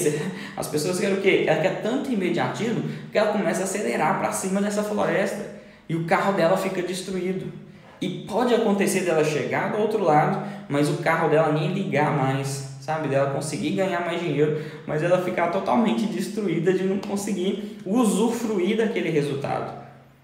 As 0.57 0.67
pessoas 0.67 0.99
querem 0.99 1.19
o 1.19 1.21
quê? 1.21 1.45
Ela 1.47 1.61
quer 1.61 1.83
tanto 1.83 2.11
imediatismo 2.11 2.89
que 3.11 3.17
ela 3.19 3.31
começa 3.31 3.61
a 3.61 3.63
acelerar 3.65 4.17
para 4.17 4.31
cima 4.31 4.59
dessa 4.59 4.81
floresta 4.81 5.45
e 5.87 5.95
o 5.95 6.05
carro 6.05 6.33
dela 6.33 6.57
fica 6.57 6.81
destruído. 6.81 7.53
E 8.01 8.25
pode 8.27 8.55
acontecer 8.55 9.01
dela 9.01 9.23
chegar 9.23 9.71
do 9.71 9.77
outro 9.77 10.03
lado, 10.03 10.43
mas 10.67 10.89
o 10.89 10.97
carro 10.97 11.29
dela 11.29 11.53
nem 11.53 11.71
ligar 11.71 12.17
mais, 12.17 12.77
sabe? 12.81 13.09
Dela 13.09 13.29
conseguir 13.29 13.75
ganhar 13.75 14.03
mais 14.03 14.19
dinheiro, 14.19 14.59
mas 14.87 15.03
ela 15.03 15.21
ficar 15.21 15.49
totalmente 15.49 16.07
destruída 16.07 16.73
de 16.73 16.83
não 16.83 16.97
conseguir 16.97 17.77
usufruir 17.85 18.75
daquele 18.75 19.11
resultado. 19.11 19.82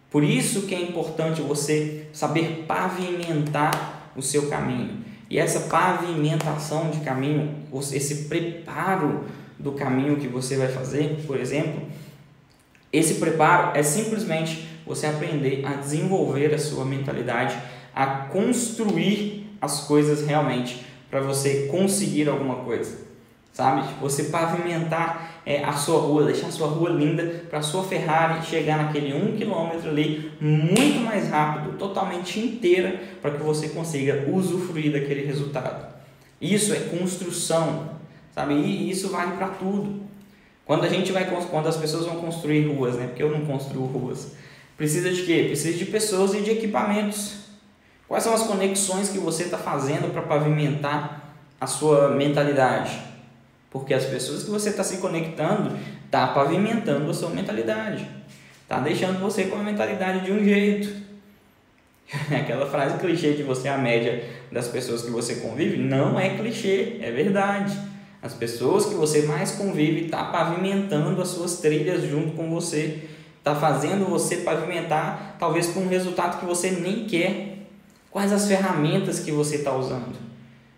Por 0.09 0.23
isso 0.23 0.63
que 0.63 0.73
é 0.73 0.81
importante 0.81 1.41
você 1.41 2.07
saber 2.11 2.65
pavimentar 2.67 4.11
o 4.15 4.21
seu 4.21 4.49
caminho. 4.49 5.05
E 5.29 5.37
essa 5.37 5.61
pavimentação 5.61 6.89
de 6.89 6.99
caminho, 7.01 7.55
esse 7.93 8.23
preparo 8.25 9.25
do 9.59 9.73
caminho 9.73 10.17
que 10.17 10.27
você 10.27 10.57
vai 10.57 10.67
fazer, 10.67 11.23
por 11.27 11.39
exemplo, 11.39 11.83
esse 12.91 13.15
preparo 13.15 13.77
é 13.77 13.83
simplesmente 13.83 14.67
você 14.85 15.05
aprender 15.05 15.63
a 15.65 15.73
desenvolver 15.73 16.55
a 16.55 16.57
sua 16.57 16.83
mentalidade, 16.83 17.55
a 17.93 18.05
construir 18.07 19.47
as 19.61 19.81
coisas 19.81 20.25
realmente 20.25 20.83
para 21.11 21.21
você 21.21 21.67
conseguir 21.69 22.27
alguma 22.27 22.57
coisa 22.57 23.08
sabe? 23.53 23.87
Você 24.01 24.25
pavimentar 24.25 25.41
é, 25.45 25.63
a 25.63 25.73
sua 25.73 25.99
rua, 25.99 26.25
deixar 26.25 26.47
a 26.47 26.51
sua 26.51 26.67
rua 26.67 26.89
linda 26.89 27.43
para 27.49 27.59
a 27.59 27.61
sua 27.61 27.83
Ferrari 27.83 28.45
chegar 28.45 28.77
naquele 28.77 29.13
um 29.13 29.35
quilômetro 29.35 29.89
ali 29.89 30.31
muito 30.39 30.99
mais 31.01 31.29
rápido, 31.29 31.77
totalmente 31.77 32.39
inteira, 32.39 33.01
para 33.21 33.31
que 33.31 33.43
você 33.43 33.69
consiga 33.69 34.25
usufruir 34.29 34.91
daquele 34.91 35.25
resultado. 35.25 35.87
Isso 36.41 36.73
é 36.73 36.79
construção, 36.79 37.89
sabe? 38.33 38.53
E 38.53 38.89
isso 38.89 39.09
vale 39.09 39.33
para 39.37 39.47
tudo. 39.49 40.01
Quando 40.65 40.83
a 40.83 40.89
gente 40.89 41.11
vai, 41.11 41.25
quando 41.25 41.67
as 41.67 41.77
pessoas 41.77 42.05
vão 42.05 42.17
construir 42.17 42.67
ruas, 42.67 42.95
né? 42.95 43.07
Porque 43.07 43.23
eu 43.23 43.31
não 43.31 43.45
construo 43.45 43.87
ruas. 43.87 44.33
Precisa 44.77 45.11
de 45.11 45.23
quê? 45.23 45.45
Precisa 45.47 45.77
de 45.77 45.85
pessoas 45.85 46.33
e 46.35 46.41
de 46.41 46.51
equipamentos. 46.51 47.39
Quais 48.07 48.23
são 48.23 48.33
as 48.33 48.43
conexões 48.43 49.09
que 49.09 49.17
você 49.17 49.43
está 49.43 49.57
fazendo 49.57 50.13
para 50.13 50.21
pavimentar 50.21 51.35
a 51.59 51.67
sua 51.67 52.09
mentalidade? 52.09 53.08
Porque 53.71 53.93
as 53.93 54.05
pessoas 54.05 54.43
que 54.43 54.49
você 54.49 54.69
está 54.69 54.83
se 54.83 54.97
conectando 54.97 55.77
tá 56.09 56.27
pavimentando 56.27 57.09
a 57.09 57.13
sua 57.13 57.29
mentalidade. 57.29 58.07
Tá 58.67 58.79
deixando 58.79 59.19
você 59.19 59.45
com 59.45 59.57
a 59.57 59.63
mentalidade 59.63 60.25
de 60.25 60.31
um 60.31 60.43
jeito. 60.43 60.89
Aquela 62.31 62.65
frase 62.65 62.97
clichê 62.97 63.33
de 63.33 63.43
você 63.43 63.67
é 63.67 63.71
a 63.71 63.77
média 63.77 64.23
das 64.51 64.67
pessoas 64.67 65.03
que 65.03 65.11
você 65.11 65.35
convive 65.35 65.77
não 65.77 66.19
é 66.19 66.29
clichê, 66.29 66.97
é 67.01 67.11
verdade. 67.11 67.77
As 68.21 68.33
pessoas 68.33 68.85
que 68.85 68.95
você 68.95 69.21
mais 69.23 69.51
convive 69.51 70.09
tá 70.09 70.25
pavimentando 70.25 71.21
as 71.21 71.29
suas 71.29 71.57
trilhas 71.57 72.03
junto 72.03 72.31
com 72.31 72.49
você, 72.49 73.07
tá 73.43 73.55
fazendo 73.55 74.05
você 74.05 74.37
pavimentar 74.37 75.37
talvez 75.39 75.67
com 75.67 75.81
um 75.81 75.87
resultado 75.87 76.39
que 76.39 76.45
você 76.45 76.71
nem 76.71 77.05
quer. 77.05 77.59
Quais 78.11 78.33
as 78.33 78.47
ferramentas 78.47 79.19
que 79.19 79.31
você 79.31 79.57
está 79.57 79.75
usando? 79.75 80.28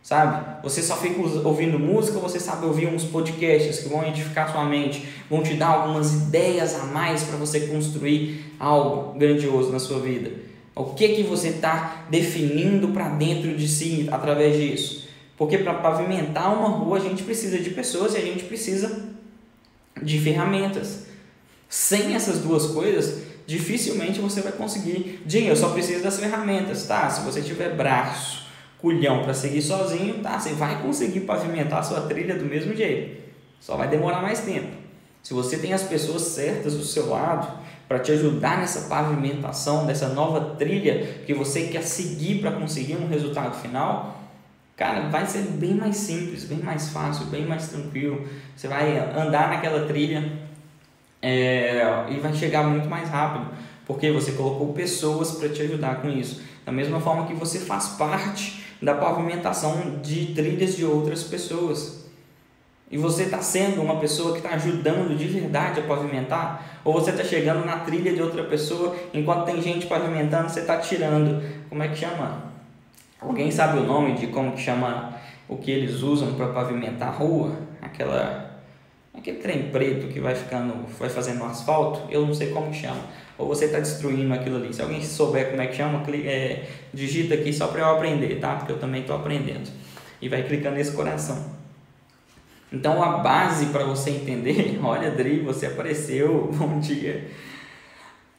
Sabe? 0.03 0.63
Você 0.63 0.81
só 0.81 0.97
fica 0.97 1.21
ouvindo 1.47 1.77
música, 1.79 2.19
você 2.19 2.39
sabe 2.39 2.65
ouvir 2.65 2.87
uns 2.87 3.03
podcasts 3.03 3.79
que 3.79 3.89
vão 3.89 4.05
edificar 4.07 4.51
sua 4.51 4.65
mente, 4.65 5.07
vão 5.29 5.43
te 5.43 5.53
dar 5.53 5.67
algumas 5.67 6.13
ideias 6.13 6.75
a 6.75 6.85
mais 6.85 7.23
para 7.23 7.37
você 7.37 7.61
construir 7.67 8.55
algo 8.59 9.17
grandioso 9.17 9.71
na 9.71 9.79
sua 9.79 9.99
vida. 9.99 10.31
O 10.75 10.85
que 10.85 11.09
que 11.09 11.23
você 11.23 11.49
está 11.49 12.05
definindo 12.09 12.89
para 12.89 13.09
dentro 13.09 13.55
de 13.55 13.67
si 13.67 14.07
através 14.11 14.55
disso? 14.55 15.07
Porque 15.37 15.57
para 15.57 15.75
pavimentar 15.75 16.53
uma 16.53 16.69
rua 16.69 16.97
a 16.97 17.01
gente 17.01 17.23
precisa 17.23 17.59
de 17.59 17.71
pessoas 17.71 18.13
e 18.13 18.17
a 18.17 18.21
gente 18.21 18.43
precisa 18.45 19.09
de 20.01 20.19
ferramentas. 20.19 21.05
Sem 21.67 22.15
essas 22.15 22.39
duas 22.39 22.67
coisas, 22.67 23.23
dificilmente 23.45 24.19
você 24.19 24.41
vai 24.41 24.51
conseguir. 24.51 25.21
Dinho, 25.25 25.49
eu 25.49 25.55
só 25.55 25.69
preciso 25.69 26.03
das 26.03 26.19
ferramentas, 26.19 26.85
tá? 26.85 27.09
Se 27.09 27.21
você 27.21 27.41
tiver 27.41 27.75
braço, 27.75 28.40
culhão 28.81 29.21
para 29.23 29.33
seguir 29.33 29.61
sozinho, 29.61 30.15
tá? 30.21 30.39
Você 30.39 30.53
vai 30.53 30.81
conseguir 30.81 31.21
pavimentar 31.21 31.79
a 31.79 31.83
sua 31.83 32.01
trilha 32.01 32.35
do 32.35 32.45
mesmo 32.45 32.75
jeito. 32.75 33.21
Só 33.59 33.77
vai 33.77 33.87
demorar 33.87 34.21
mais 34.21 34.39
tempo. 34.39 34.81
Se 35.21 35.33
você 35.33 35.57
tem 35.57 35.71
as 35.71 35.83
pessoas 35.83 36.23
certas 36.23 36.75
do 36.75 36.83
seu 36.83 37.09
lado 37.09 37.59
para 37.87 37.99
te 37.99 38.11
ajudar 38.11 38.57
nessa 38.57 38.89
pavimentação 38.89 39.85
dessa 39.85 40.09
nova 40.09 40.55
trilha 40.55 41.21
que 41.25 41.33
você 41.33 41.67
quer 41.67 41.83
seguir 41.83 42.39
para 42.39 42.51
conseguir 42.51 42.95
um 42.95 43.07
resultado 43.07 43.53
final, 43.61 44.19
cara, 44.75 45.09
vai 45.09 45.27
ser 45.27 45.43
bem 45.43 45.75
mais 45.75 45.97
simples, 45.97 46.45
bem 46.45 46.57
mais 46.57 46.89
fácil, 46.89 47.27
bem 47.27 47.45
mais 47.45 47.67
tranquilo. 47.67 48.27
Você 48.55 48.67
vai 48.67 48.97
andar 48.97 49.49
naquela 49.49 49.85
trilha 49.85 50.31
é, 51.21 52.05
e 52.09 52.19
vai 52.19 52.33
chegar 52.33 52.63
muito 52.63 52.89
mais 52.89 53.07
rápido, 53.09 53.45
porque 53.85 54.09
você 54.09 54.31
colocou 54.31 54.73
pessoas 54.73 55.33
para 55.33 55.49
te 55.49 55.61
ajudar 55.61 56.01
com 56.01 56.09
isso. 56.09 56.41
Da 56.65 56.71
mesma 56.71 56.99
forma 56.99 57.27
que 57.27 57.33
você 57.33 57.59
faz 57.59 57.89
parte 57.89 58.61
da 58.81 58.95
pavimentação 58.95 59.99
de 60.01 60.33
trilhas 60.33 60.75
de 60.75 60.85
outras 60.85 61.23
pessoas. 61.23 62.01
E 62.89 62.97
você 62.97 63.23
está 63.23 63.41
sendo 63.41 63.81
uma 63.81 63.99
pessoa 63.99 64.33
que 64.33 64.39
está 64.39 64.49
ajudando 64.55 65.17
de 65.17 65.25
verdade 65.25 65.79
a 65.79 65.83
pavimentar? 65.83 66.81
Ou 66.83 66.93
você 66.93 67.11
está 67.11 67.23
chegando 67.23 67.65
na 67.65 67.77
trilha 67.79 68.13
de 68.13 68.21
outra 68.21 68.43
pessoa, 68.43 68.95
enquanto 69.13 69.45
tem 69.45 69.61
gente 69.61 69.85
pavimentando, 69.85 70.49
você 70.49 70.59
está 70.59 70.77
tirando. 70.77 71.41
Como 71.69 71.81
é 71.81 71.87
que 71.87 71.95
chama? 71.95 72.51
Alguém 73.21 73.49
sabe 73.49 73.79
o 73.79 73.83
nome 73.83 74.15
de 74.15 74.27
como 74.27 74.51
que 74.53 74.61
chama 74.61 75.13
o 75.47 75.55
que 75.57 75.71
eles 75.71 76.01
usam 76.01 76.33
para 76.33 76.47
pavimentar 76.47 77.09
a 77.09 77.11
rua? 77.11 77.55
Aquela 77.81 78.51
aquele 79.13 79.37
trem 79.37 79.69
preto 79.69 80.07
que 80.07 80.19
vai 80.19 80.33
ficando, 80.33 80.73
vai 80.97 81.09
fazendo 81.09 81.43
asfalto, 81.43 82.01
eu 82.09 82.25
não 82.25 82.33
sei 82.33 82.49
como 82.51 82.71
que 82.71 82.77
chama 82.77 83.01
ou 83.41 83.47
você 83.47 83.65
está 83.65 83.79
destruindo 83.79 84.33
aquilo 84.33 84.57
ali. 84.57 84.73
Se 84.73 84.81
alguém 84.81 85.03
souber 85.03 85.49
como 85.49 85.61
é 85.61 85.67
que 85.67 85.75
chama, 85.75 86.03
é, 86.25 86.67
digita 86.93 87.33
aqui 87.33 87.51
só 87.51 87.67
para 87.67 87.81
eu 87.81 87.85
aprender, 87.87 88.39
tá? 88.39 88.55
Porque 88.55 88.71
eu 88.71 88.77
também 88.77 89.01
estou 89.01 89.15
aprendendo. 89.15 89.69
E 90.21 90.29
vai 90.29 90.43
clicando 90.43 90.75
nesse 90.75 90.91
coração. 90.91 91.59
Então 92.71 93.03
a 93.03 93.17
base 93.17 93.67
para 93.67 93.83
você 93.83 94.11
entender, 94.11 94.79
olha 94.83 95.11
Dri, 95.11 95.39
você 95.39 95.65
apareceu, 95.65 96.49
bom 96.55 96.79
dia. 96.79 97.27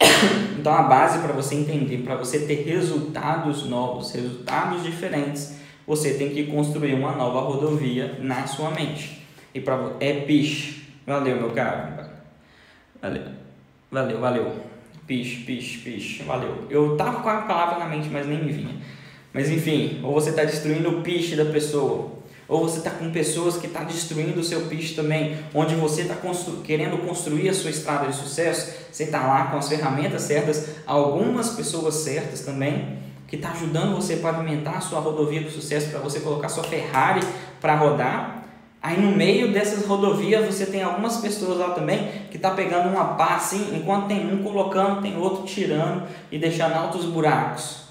Então 0.58 0.72
a 0.72 0.82
base 0.82 1.18
para 1.18 1.32
você 1.32 1.56
entender, 1.56 2.04
para 2.04 2.14
você 2.14 2.40
ter 2.40 2.62
resultados 2.62 3.68
novos, 3.68 4.12
resultados 4.12 4.84
diferentes, 4.84 5.56
você 5.84 6.14
tem 6.14 6.30
que 6.30 6.44
construir 6.44 6.94
uma 6.94 7.12
nova 7.12 7.40
rodovia 7.40 8.16
na 8.20 8.46
sua 8.46 8.70
mente. 8.70 9.26
E 9.52 9.60
para 9.60 9.96
é 9.98 10.20
piche. 10.20 10.84
Valeu, 11.04 11.36
meu 11.36 11.50
caro. 11.50 12.08
Valeu. 13.00 13.24
Valeu, 13.90 14.20
valeu. 14.20 14.71
Piche, 15.06 15.44
piche, 15.44 15.78
piche. 15.78 16.22
Valeu. 16.22 16.66
Eu 16.70 16.96
tava 16.96 17.20
com 17.20 17.28
a 17.28 17.42
palavra 17.42 17.78
na 17.78 17.86
mente, 17.86 18.08
mas 18.08 18.26
nem 18.26 18.44
me 18.44 18.52
vinha. 18.52 18.76
Mas 19.32 19.50
enfim, 19.50 20.00
ou 20.02 20.12
você 20.12 20.30
está 20.30 20.44
destruindo 20.44 20.88
o 20.90 21.02
piche 21.02 21.34
da 21.34 21.46
pessoa, 21.46 22.10
ou 22.46 22.68
você 22.68 22.78
está 22.78 22.90
com 22.90 23.10
pessoas 23.10 23.56
que 23.56 23.66
estão 23.66 23.82
tá 23.82 23.88
destruindo 23.88 24.38
o 24.38 24.44
seu 24.44 24.62
piche 24.66 24.94
também, 24.94 25.38
onde 25.54 25.74
você 25.74 26.02
está 26.02 26.14
constru 26.14 26.58
querendo 26.58 26.98
construir 26.98 27.48
a 27.48 27.54
sua 27.54 27.70
estrada 27.70 28.08
de 28.08 28.14
sucesso, 28.14 28.74
você 28.92 29.04
está 29.04 29.26
lá 29.26 29.46
com 29.46 29.56
as 29.56 29.68
ferramentas 29.68 30.22
certas, 30.22 30.76
algumas 30.86 31.50
pessoas 31.50 31.94
certas 31.94 32.40
também, 32.40 32.98
que 33.26 33.36
está 33.36 33.52
ajudando 33.52 33.96
você 33.96 34.14
a 34.14 34.18
pavimentar 34.18 34.76
a 34.76 34.80
sua 34.82 35.00
rodovia 35.00 35.40
do 35.40 35.50
sucesso 35.50 35.88
para 35.88 36.00
você 36.00 36.20
colocar 36.20 36.50
sua 36.50 36.64
Ferrari 36.64 37.22
para 37.58 37.74
rodar, 37.74 38.41
Aí 38.82 39.00
no 39.00 39.12
meio 39.16 39.52
dessas 39.52 39.86
rodovias 39.86 40.44
você 40.44 40.66
tem 40.66 40.82
algumas 40.82 41.18
pessoas 41.18 41.56
lá 41.56 41.70
também 41.70 42.10
que 42.32 42.36
tá 42.36 42.50
pegando 42.50 42.88
uma 42.88 43.14
pá 43.14 43.36
assim, 43.36 43.76
enquanto 43.76 44.08
tem 44.08 44.26
um 44.26 44.42
colocando, 44.42 45.00
tem 45.00 45.16
outro 45.16 45.44
tirando 45.44 46.02
e 46.32 46.38
deixando 46.38 46.74
altos 46.74 47.04
buracos. 47.04 47.82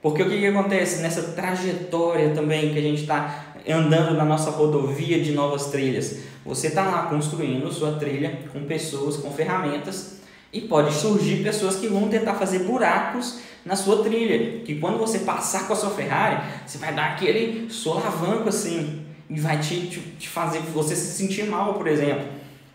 Porque 0.00 0.22
o 0.22 0.30
que, 0.30 0.38
que 0.38 0.46
acontece 0.46 1.02
nessa 1.02 1.32
trajetória 1.32 2.30
também 2.30 2.72
que 2.72 2.78
a 2.78 2.82
gente 2.82 3.02
está 3.02 3.44
andando 3.68 4.16
na 4.16 4.24
nossa 4.24 4.50
rodovia 4.50 5.22
de 5.22 5.32
novas 5.32 5.66
trilhas? 5.66 6.20
Você 6.46 6.68
está 6.68 6.82
lá 6.82 7.02
construindo 7.08 7.70
sua 7.70 7.92
trilha 7.92 8.38
com 8.50 8.64
pessoas, 8.64 9.18
com 9.18 9.30
ferramentas 9.30 10.20
e 10.50 10.62
pode 10.62 10.94
surgir 10.94 11.42
pessoas 11.42 11.76
que 11.76 11.88
vão 11.88 12.08
tentar 12.08 12.34
fazer 12.34 12.60
buracos 12.60 13.40
na 13.66 13.76
sua 13.76 14.02
trilha. 14.02 14.60
Que 14.60 14.76
quando 14.76 14.96
você 14.96 15.18
passar 15.18 15.66
com 15.66 15.74
a 15.74 15.76
sua 15.76 15.90
Ferrari, 15.90 16.42
você 16.64 16.78
vai 16.78 16.94
dar 16.94 17.12
aquele 17.12 17.68
solavanco 17.68 18.48
assim 18.48 19.07
e 19.30 19.38
vai 19.38 19.58
te, 19.58 19.86
te, 19.86 20.00
te 20.00 20.28
fazer 20.28 20.60
você 20.72 20.96
se 20.96 21.18
sentir 21.18 21.44
mal, 21.44 21.74
por 21.74 21.86
exemplo. 21.86 22.24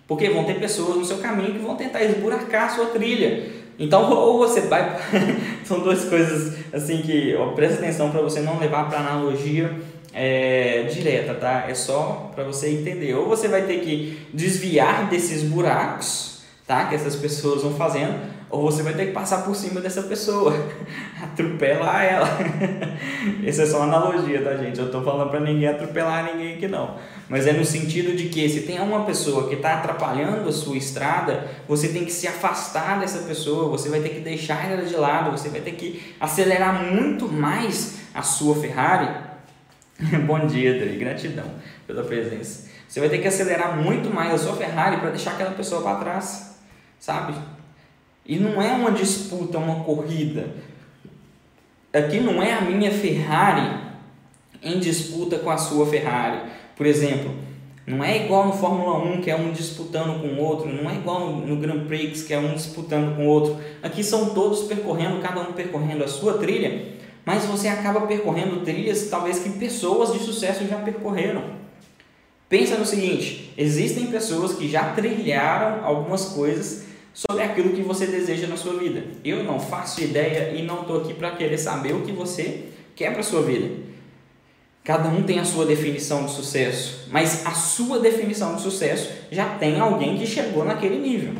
Porque 0.08 0.30
vão 0.30 0.44
ter 0.44 0.60
pessoas 0.60 0.98
no 0.98 1.06
seu 1.06 1.18
caminho 1.18 1.54
que 1.54 1.60
vão 1.60 1.76
tentar 1.76 2.04
esburacar 2.04 2.66
a 2.66 2.70
sua 2.70 2.88
trilha. 2.88 3.52
Então, 3.80 4.12
ou 4.14 4.38
você 4.38 4.62
vai. 4.62 5.00
São 5.66 5.80
duas 5.80 6.06
coisas 6.06 6.58
assim 6.74 7.02
que 7.02 7.36
presta 7.56 7.80
atenção 7.80 8.12
para 8.12 8.22
você 8.22 8.42
não 8.42 8.60
levar 8.60 8.90
para 8.90 9.00
analogia 9.00 9.72
é, 10.14 10.84
direta, 10.84 11.34
tá? 11.34 11.66
É 11.68 11.74
só 11.74 12.32
para 12.36 12.44
você 12.44 12.70
entender. 12.70 13.16
Ou 13.16 13.26
você 13.28 13.48
vai 13.48 13.64
ter 13.64 13.80
que 13.80 14.28
desviar 14.34 15.10
desses 15.10 15.44
buracos, 15.44 16.33
tá? 16.68 16.86
Que 16.86 16.96
essas 16.96 17.16
pessoas 17.16 17.62
vão 17.62 17.74
fazendo, 17.76 18.20
ou 18.50 18.64
você 18.64 18.84
vai 18.84 18.94
ter 18.94 19.08
que 19.08 19.12
passar 19.12 19.44
por 19.44 19.56
cima 19.56 19.82
dessa 19.82 20.04
pessoa, 20.04 20.54
atropelar 21.22 22.04
ela. 22.04 22.28
Essa 23.46 23.64
é 23.64 23.66
só 23.66 23.78
uma 23.78 23.86
analogia, 23.86 24.42
tá, 24.42 24.56
gente? 24.56 24.80
Eu 24.80 24.92
tô 24.92 25.02
falando 25.02 25.30
para 25.30 25.40
ninguém 25.40 25.68
atropelar 25.68 26.34
ninguém 26.34 26.56
aqui 26.56 26.68
não. 26.68 26.98
Mas 27.28 27.48
é 27.48 27.54
no 27.54 27.66
sentido 27.66 28.16
de 28.16 28.30
que 28.30 28.48
se 28.48 28.62
tem 28.62 28.80
uma 28.80 29.06
pessoa 29.06 29.48
que 29.50 29.56
está 29.56 29.76
atrapalhando 29.76 30.48
a 30.48 30.52
sua 30.52 30.78
estrada, 30.78 31.48
você 31.68 31.88
tem 31.88 32.06
que 32.06 32.12
se 32.12 32.28
afastar 32.28 33.00
dessa 33.00 33.20
pessoa, 33.20 33.70
você 33.70 33.90
vai 33.90 34.02
ter 34.02 34.10
que 34.10 34.20
deixar 34.20 34.72
ela 34.72 34.84
de 34.84 34.96
lado, 34.96 35.32
você 35.32 35.50
vai 35.50 35.62
ter 35.62 35.72
que 35.72 36.16
acelerar 36.20 36.92
muito 36.94 37.28
mais 37.28 38.00
a 38.14 38.22
sua 38.22 38.56
Ferrari 38.56 39.34
Bom 40.26 40.46
dia, 40.48 40.80
Dri. 40.80 40.98
Gratidão 40.98 41.46
pela 41.86 42.04
presença. 42.04 42.70
Você 42.88 43.00
vai 43.00 43.10
ter 43.10 43.20
que 43.20 43.28
acelerar 43.28 43.76
muito 43.78 44.14
mais 44.14 44.34
a 44.34 44.38
sua 44.38 44.56
Ferrari 44.56 44.98
para 44.98 45.10
deixar 45.10 45.32
aquela 45.32 45.52
pessoa 45.52 45.82
para 45.82 46.00
trás, 46.00 46.53
sabe? 47.04 47.34
E 48.26 48.38
não 48.38 48.62
é 48.62 48.72
uma 48.72 48.94
disputa, 48.94 49.58
uma 49.58 49.84
corrida. 49.84 50.56
Aqui 51.92 52.22
não 52.22 52.42
é 52.42 52.54
a 52.54 52.62
minha 52.62 52.92
Ferrari 52.92 53.78
em 54.62 54.80
disputa 54.80 55.38
com 55.40 55.50
a 55.50 55.58
sua 55.58 55.86
Ferrari. 55.86 56.50
Por 56.78 56.86
exemplo, 56.86 57.36
não 57.86 58.02
é 58.02 58.24
igual 58.24 58.48
no 58.48 58.54
Fórmula 58.54 59.00
1 59.00 59.20
que 59.20 59.30
é 59.30 59.36
um 59.36 59.52
disputando 59.52 60.22
com 60.22 60.28
o 60.30 60.40
outro, 60.40 60.72
não 60.72 60.90
é 60.90 60.96
igual 60.96 61.30
no, 61.30 61.46
no 61.46 61.58
Grand 61.58 61.86
Prix 61.88 62.24
que 62.24 62.34
é 62.34 62.40
um 62.40 62.54
disputando 62.54 63.18
com 63.18 63.28
o 63.28 63.28
outro. 63.28 63.60
Aqui 63.82 64.02
são 64.02 64.34
todos 64.34 64.62
percorrendo, 64.62 65.22
cada 65.22 65.42
um 65.42 65.52
percorrendo 65.52 66.06
a 66.06 66.08
sua 66.08 66.38
trilha 66.38 66.94
mas 67.26 67.46
você 67.46 67.70
acaba 67.70 68.02
percorrendo 68.02 68.66
trilhas 68.66 69.08
talvez 69.10 69.40
que 69.40 69.50
pessoas 69.52 70.12
de 70.12 70.20
sucesso 70.20 70.68
já 70.68 70.78
percorreram. 70.78 71.42
Pensa 72.50 72.78
no 72.78 72.86
seguinte: 72.86 73.54
existem 73.58 74.08
pessoas 74.08 74.54
que 74.54 74.70
já 74.70 74.94
trilharam 74.94 75.86
algumas 75.86 76.26
coisas 76.26 76.93
sobre 77.14 77.44
aquilo 77.44 77.74
que 77.74 77.82
você 77.82 78.08
deseja 78.08 78.48
na 78.48 78.58
sua 78.58 78.74
vida. 78.74 79.04
Eu 79.24 79.44
não 79.44 79.60
faço 79.60 80.02
ideia 80.04 80.52
e 80.56 80.64
não 80.64 80.82
estou 80.82 81.02
aqui 81.02 81.14
para 81.14 81.32
querer 81.32 81.58
saber 81.58 81.94
o 81.94 82.02
que 82.02 82.12
você 82.12 82.66
quer 82.96 83.12
para 83.12 83.22
a 83.22 83.24
sua 83.24 83.44
vida. 83.44 83.70
Cada 84.84 85.08
um 85.08 85.24
tem 85.24 85.40
a 85.40 85.46
sua 85.46 85.66
definição 85.66 86.26
de 86.26 86.32
sucesso, 86.32 87.08
mas 87.10 87.46
a 87.46 87.52
sua 87.52 88.00
definição 88.00 88.56
de 88.56 88.62
sucesso 88.62 89.12
já 89.32 89.56
tem 89.56 89.80
alguém 89.80 90.18
que 90.18 90.28
chegou 90.28 90.66
naquele 90.66 90.98
nível. 90.98 91.36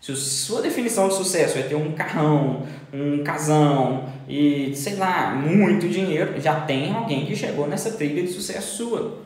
Se 0.00 0.14
sua 0.14 0.60
definição 0.60 1.08
de 1.08 1.14
sucesso 1.14 1.56
é 1.56 1.62
ter 1.62 1.76
um 1.76 1.92
carrão, 1.92 2.66
um 2.92 3.24
casão 3.24 4.06
e, 4.28 4.70
sei 4.74 4.96
lá, 4.96 5.34
muito 5.34 5.88
dinheiro, 5.88 6.38
já 6.38 6.60
tem 6.60 6.92
alguém 6.92 7.24
que 7.24 7.34
chegou 7.34 7.66
nessa 7.66 7.92
trilha 7.92 8.22
de 8.22 8.28
sucesso 8.28 8.76
sua. 8.76 9.23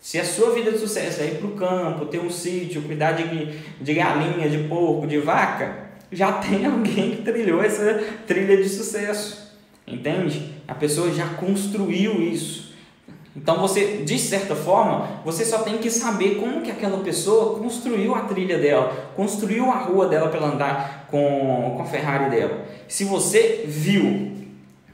Se 0.00 0.18
a 0.18 0.24
sua 0.24 0.52
vida 0.52 0.72
de 0.72 0.78
sucesso 0.78 1.20
é 1.20 1.26
ir 1.26 1.34
para 1.34 1.46
o 1.46 1.50
campo, 1.52 2.06
ter 2.06 2.18
um 2.18 2.30
sítio, 2.30 2.80
cuidar 2.82 3.12
de, 3.12 3.58
de 3.80 3.94
galinha, 3.94 4.48
de 4.48 4.66
porco, 4.66 5.06
de 5.06 5.18
vaca, 5.18 5.90
já 6.10 6.32
tem 6.40 6.64
alguém 6.64 7.16
que 7.16 7.22
trilhou 7.22 7.62
essa 7.62 8.02
trilha 8.26 8.56
de 8.56 8.68
sucesso. 8.68 9.50
Entende? 9.86 10.54
A 10.66 10.74
pessoa 10.74 11.12
já 11.12 11.26
construiu 11.34 12.22
isso. 12.22 12.70
Então 13.36 13.60
você, 13.60 13.98
de 13.98 14.18
certa 14.18 14.56
forma, 14.56 15.20
você 15.24 15.44
só 15.44 15.58
tem 15.58 15.78
que 15.78 15.90
saber 15.90 16.36
como 16.36 16.62
que 16.62 16.70
aquela 16.70 16.98
pessoa 16.98 17.58
construiu 17.58 18.14
a 18.14 18.20
trilha 18.22 18.58
dela, 18.58 19.12
construiu 19.14 19.70
a 19.70 19.78
rua 19.78 20.08
dela 20.08 20.28
para 20.28 20.44
andar 20.44 21.06
com, 21.10 21.74
com 21.76 21.82
a 21.82 21.86
Ferrari 21.86 22.30
dela. 22.30 22.64
Se 22.88 23.04
você 23.04 23.64
viu 23.66 24.32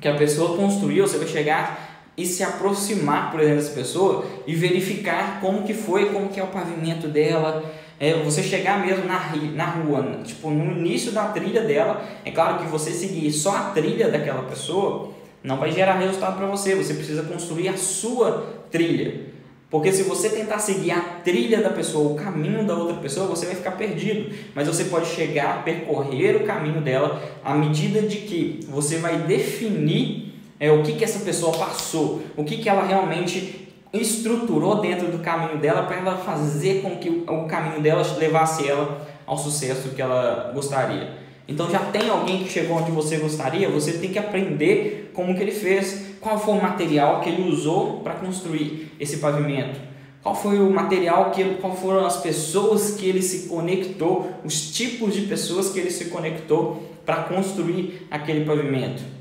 que 0.01 0.09
a 0.09 0.15
pessoa 0.15 0.57
construiu, 0.57 1.07
você 1.07 1.17
vai 1.17 1.27
chegar 1.27 1.86
e 2.17 2.25
se 2.25 2.43
aproximar, 2.43 3.31
por 3.31 3.41
exemplo, 3.41 3.59
dessa 3.59 3.75
pessoa 3.75 4.25
e 4.47 4.55
verificar 4.55 5.41
como 5.41 5.65
que 5.65 5.75
foi, 5.75 6.11
como 6.11 6.29
que 6.29 6.41
é 6.41 6.43
o 6.43 6.49
pavimento 6.49 7.09
dela, 7.09 7.63
é, 7.99 8.23
você 8.23 8.43
chegar 8.43 8.85
mesmo 8.85 9.05
na, 9.05 9.35
na 9.55 9.67
rua, 9.67 10.21
tipo, 10.25 10.51
no 10.51 10.73
início 10.79 11.13
da 11.13 11.29
trilha 11.29 11.63
dela, 11.63 12.03
é 12.25 12.31
claro 12.31 12.59
que 12.59 12.67
você 12.67 12.91
seguir 12.91 13.31
só 13.33 13.57
a 13.57 13.61
trilha 13.71 14.09
daquela 14.09 14.43
pessoa, 14.43 15.15
não 15.47 15.59
vai 15.59 15.71
gerar 15.71 15.99
resultado 15.99 16.37
para 16.37 16.47
você. 16.47 16.75
Você 16.75 16.93
precisa 16.95 17.23
construir 17.23 17.69
a 17.69 17.77
sua 17.77 18.65
trilha. 18.71 19.27
Porque 19.71 19.93
se 19.93 20.03
você 20.03 20.29
tentar 20.29 20.59
seguir 20.59 20.91
a 20.91 21.01
trilha 21.01 21.61
da 21.61 21.71
pessoa, 21.71 22.13
o 22.13 22.17
caminho 22.17 22.65
da 22.65 22.75
outra 22.75 22.97
pessoa, 22.97 23.27
você 23.27 23.47
vai 23.47 23.55
ficar 23.55 23.73
perdido. 23.73 24.35
Mas 24.55 24.67
você 24.67 24.85
pode 24.85 25.07
chegar, 25.07 25.65
percorrer 25.65 26.37
o 26.37 26.45
caminho 26.45 26.81
dela 26.81 27.23
à 27.45 27.55
medida 27.55 28.03
de 28.03 28.19
que 28.19 28.61
você 28.69 28.99
vai 28.99 29.19
definir 29.19 30.26
é, 30.59 30.71
o 30.71 30.83
que, 30.83 30.93
que 30.93 31.05
essa 31.05 31.21
pessoa 31.21 31.57
passou, 31.57 32.23
o 32.37 32.45
que, 32.45 32.59
que 32.59 32.69
ela 32.69 32.85
realmente 32.85 33.67
estruturou 33.93 34.81
dentro 34.81 35.09
do 35.09 35.19
caminho 35.19 35.59
dela 35.59 35.83
para 35.83 35.97
ela 35.97 36.17
fazer 36.17 36.83
com 36.83 36.97
que 36.97 37.09
o, 37.09 37.47
caminho 37.47 37.81
dela 37.81 38.03
levasse 38.19 38.67
ela 38.69 39.07
ao 39.27 39.37
sucesso 39.37 39.91
que 39.91 40.03
ela 40.03 40.53
gostaria. 40.55 41.27
Então 41.49 41.71
já 41.71 41.79
tem 41.79 42.09
alguém 42.09 42.43
que 42.43 42.51
chegou 42.51 42.77
onde 42.77 42.91
você 42.91 43.19
gostaria, 43.19 43.69
você 43.69 43.93
tem 43.93 44.11
que 44.11 44.19
aprender 44.19 45.13
como 45.15 45.35
que 45.35 45.43
ele 45.43 45.53
fez, 45.53 46.17
qual 46.21 46.39
foi 46.39 46.55
o 46.55 46.63
material 46.63 47.21
que 47.21 47.29
ele 47.29 47.49
usou 47.49 48.01
para 48.01 48.15
construir 48.15 48.93
esse 48.99 49.19
pavimento, 49.19 49.79
qual 50.23 50.35
foi 50.35 50.59
o 50.59 50.69
material 50.71 51.31
que 51.31 51.45
qual 51.61 51.75
foram 51.77 52.05
as 52.05 52.17
pessoas 52.17 52.93
que 52.93 53.09
ele 53.09 53.23
se 53.23 53.49
conectou, 53.49 54.29
os 54.45 54.73
tipos 54.73 55.15
de 55.15 55.23
pessoas 55.23 55.71
que 55.71 55.79
ele 55.79 55.91
se 55.91 56.07
conectou 56.07 56.83
para 57.05 57.23
construir 57.23 58.07
aquele 58.11 58.45
pavimento. 58.45 59.16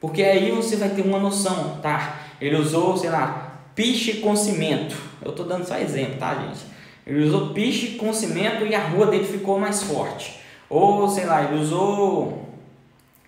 Porque 0.00 0.22
aí 0.22 0.50
você 0.50 0.76
vai 0.76 0.90
ter 0.90 1.02
uma 1.02 1.18
noção, 1.18 1.78
tá? 1.82 2.20
Ele 2.40 2.56
usou, 2.56 2.96
sei 2.96 3.10
lá, 3.10 3.62
piche 3.74 4.14
com 4.14 4.36
cimento. 4.36 4.96
Eu 5.22 5.30
estou 5.30 5.46
dando 5.46 5.64
só 5.64 5.76
exemplo, 5.76 6.16
tá, 6.18 6.34
gente? 6.34 6.60
Ele 7.06 7.24
usou 7.24 7.54
piche 7.54 7.96
com 7.96 8.12
cimento 8.12 8.64
e 8.66 8.74
a 8.74 8.86
rua 8.86 9.06
dele 9.06 9.24
ficou 9.24 9.58
mais 9.58 9.82
forte. 9.82 10.38
Ou, 10.68 11.08
sei 11.08 11.24
lá, 11.24 11.44
ele 11.44 11.60
usou 11.60 12.48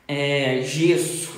é, 0.07 0.61
gesso, 0.63 1.33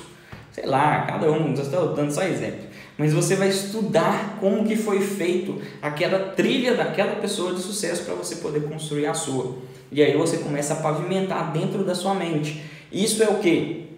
sei 0.51 0.65
lá, 0.65 1.01
cada 1.03 1.31
um, 1.31 1.53
estou 1.53 1.93
dando 1.93 2.11
só 2.11 2.23
exemplo. 2.23 2.73
Mas 2.97 3.13
você 3.13 3.35
vai 3.35 3.49
estudar 3.49 4.37
como 4.39 4.65
que 4.65 4.75
foi 4.75 4.99
feito 5.01 5.59
aquela 5.81 6.31
trilha 6.31 6.75
daquela 6.75 7.15
pessoa 7.15 7.53
de 7.53 7.61
sucesso 7.61 8.03
para 8.03 8.13
você 8.13 8.35
poder 8.35 8.63
construir 8.63 9.07
a 9.07 9.13
sua. 9.13 9.55
E 9.91 10.01
aí 10.01 10.15
você 10.15 10.37
começa 10.37 10.73
a 10.73 10.77
pavimentar 10.77 11.51
dentro 11.51 11.83
da 11.83 11.95
sua 11.95 12.13
mente. 12.13 12.61
Isso 12.91 13.23
é 13.23 13.29
o 13.29 13.39
que? 13.39 13.92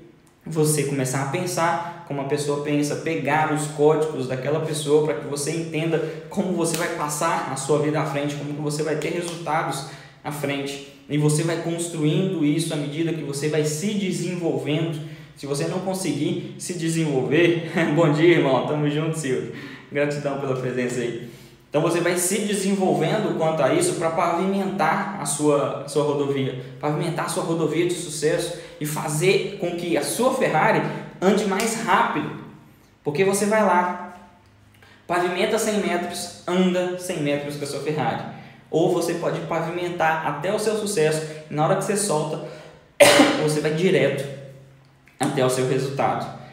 Você 0.45 0.83
começar 0.83 1.23
a 1.23 1.25
pensar 1.29 2.05
como 2.07 2.21
a 2.21 2.25
pessoa 2.25 2.63
pensa, 2.63 2.97
pegar 2.97 3.51
os 3.51 3.65
códigos 3.69 4.27
daquela 4.27 4.59
pessoa 4.59 5.03
para 5.03 5.15
que 5.15 5.27
você 5.27 5.49
entenda 5.49 5.97
como 6.29 6.53
você 6.53 6.77
vai 6.77 6.89
passar 6.89 7.51
a 7.51 7.55
sua 7.55 7.79
vida 7.79 7.99
à 7.99 8.05
frente, 8.05 8.35
como 8.35 8.53
que 8.53 8.61
você 8.61 8.83
vai 8.83 8.95
ter 8.97 9.09
resultados 9.09 9.87
à 10.23 10.31
frente. 10.31 10.93
E 11.09 11.17
você 11.17 11.41
vai 11.41 11.63
construindo 11.63 12.45
isso 12.45 12.73
à 12.73 12.77
medida 12.77 13.11
que 13.11 13.23
você 13.23 13.49
vai 13.49 13.65
se 13.65 13.95
desenvolvendo. 13.95 14.99
Se 15.35 15.47
você 15.47 15.65
não 15.65 15.79
conseguir 15.79 16.55
se 16.59 16.75
desenvolver, 16.75 17.71
bom 17.95 18.11
dia, 18.11 18.37
irmão, 18.37 18.67
tamo 18.67 18.87
junto, 18.87 19.17
Silvio. 19.17 19.51
Gratidão 19.91 20.39
pela 20.39 20.55
presença 20.55 20.99
aí. 20.99 21.27
Então 21.69 21.81
você 21.81 21.99
vai 21.99 22.17
se 22.17 22.41
desenvolvendo 22.41 23.37
quanto 23.37 23.61
a 23.63 23.73
isso 23.73 23.95
para 23.95 24.11
pavimentar 24.11 25.19
a 25.19 25.25
sua, 25.25 25.81
a 25.81 25.87
sua 25.89 26.03
rodovia, 26.03 26.63
pavimentar 26.79 27.25
a 27.25 27.29
sua 27.29 27.43
rodovia 27.43 27.87
de 27.87 27.95
sucesso 27.95 28.59
e 28.79 28.85
fazer 28.85 29.57
com 29.59 29.75
que 29.75 29.97
a 29.97 30.03
sua 30.03 30.33
Ferrari 30.33 30.81
ande 31.21 31.45
mais 31.45 31.83
rápido. 31.83 32.43
Porque 33.03 33.23
você 33.23 33.45
vai 33.45 33.63
lá, 33.63 34.17
pavimenta 35.07 35.57
100 35.59 35.79
metros, 35.79 36.43
anda 36.47 36.97
100 36.97 37.21
metros 37.21 37.57
com 37.57 37.63
a 37.63 37.67
sua 37.67 37.81
Ferrari 37.81 38.35
ou 38.75 38.91
você 38.91 39.13
pode 39.13 39.39
pavimentar 39.41 40.27
até 40.27 40.53
o 40.53 40.59
seu 40.59 40.77
sucesso 40.77 41.21
e 41.49 41.53
na 41.53 41.65
hora 41.65 41.77
que 41.77 41.85
você 41.85 41.95
solta, 41.95 42.45
você 43.41 43.61
vai 43.61 43.73
direto 43.73 44.27
até 45.19 45.45
o 45.45 45.49
seu 45.49 45.67
resultado. 45.67 46.43